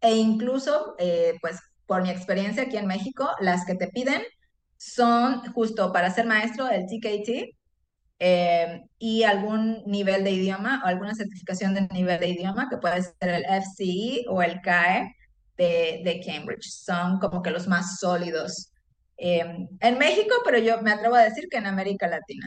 [0.01, 4.23] e incluso, eh, pues, por mi experiencia aquí en México, las que te piden
[4.77, 7.57] son justo para ser maestro, el TKT,
[8.19, 13.03] eh, y algún nivel de idioma o alguna certificación de nivel de idioma, que puede
[13.03, 15.15] ser el FCE o el CAE
[15.57, 16.65] de, de Cambridge.
[16.71, 18.73] Son como que los más sólidos
[19.19, 19.45] eh,
[19.81, 22.47] en México, pero yo me atrevo a decir que en América Latina.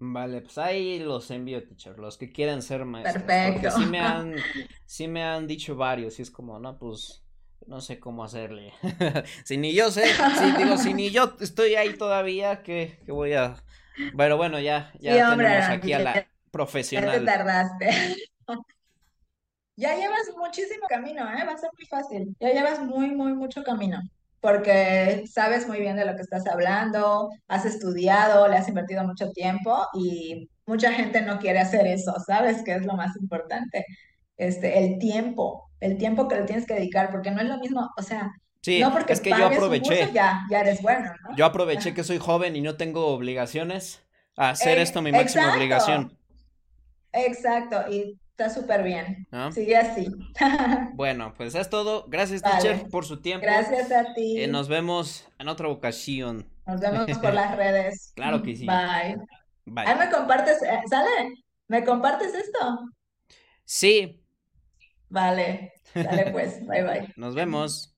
[0.00, 3.70] Vale, pues ahí los envío, teacher, los que quieran ser maestros, porque Perfecto.
[3.70, 4.44] sí me han,
[4.86, 7.24] sí me han dicho varios, y es como, no, pues,
[7.66, 8.72] no sé cómo hacerle.
[9.44, 13.32] Si ni yo sé, si digo, si ni yo estoy ahí todavía, ¿qué, qué voy
[13.34, 13.56] a...?
[14.16, 16.28] Pero bueno, ya, Sí, ya hombre, tenemos Aaron, aquí a la
[16.94, 17.20] ya te profesional.
[17.20, 17.90] tardaste.
[19.76, 21.44] Ya llevas muchísimo camino, ¿eh?
[21.46, 22.36] Va a ser muy fácil.
[22.40, 23.98] Ya llevas muy, muy, mucho camino.
[24.40, 29.30] Porque sabes muy bien de lo que estás hablando, has estudiado, le has invertido mucho
[29.32, 32.62] tiempo y mucha gente no quiere hacer eso, ¿sabes?
[32.62, 33.84] Que es lo más importante.
[34.36, 37.90] Este, el tiempo, el tiempo que le tienes que dedicar, porque no es lo mismo,
[37.96, 38.30] o sea,
[38.60, 41.36] Sí, no porque es que yo curso aproveché, ya, ya eres bueno, ¿no?
[41.36, 44.02] yo aproveché que soy joven y no tengo obligaciones,
[44.36, 46.18] a hacer Eh, esto mi máxima exacto, obligación,
[47.12, 49.26] exacto, y está súper bien.
[49.32, 49.50] ¿no?
[49.52, 50.06] Sigue así.
[50.94, 52.06] Bueno, pues es todo.
[52.08, 53.44] Gracias, teacher, por su tiempo.
[53.44, 54.46] Gracias a Eh, ti.
[54.46, 56.48] nos vemos en otra ocasión.
[56.66, 58.12] Nos vemos por las redes.
[58.14, 58.66] Claro que sí.
[58.66, 59.16] Bye.
[59.64, 59.84] Bye.
[59.86, 61.34] Ay, me compartes, eh, ¿sale?
[61.66, 62.80] ¿Me compartes esto?
[63.64, 64.22] Sí,
[65.10, 66.60] Vale, sale pues.
[66.66, 67.12] Bye bye.
[67.16, 67.94] nos vemos.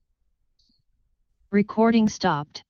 [1.50, 2.62] Recording stopped.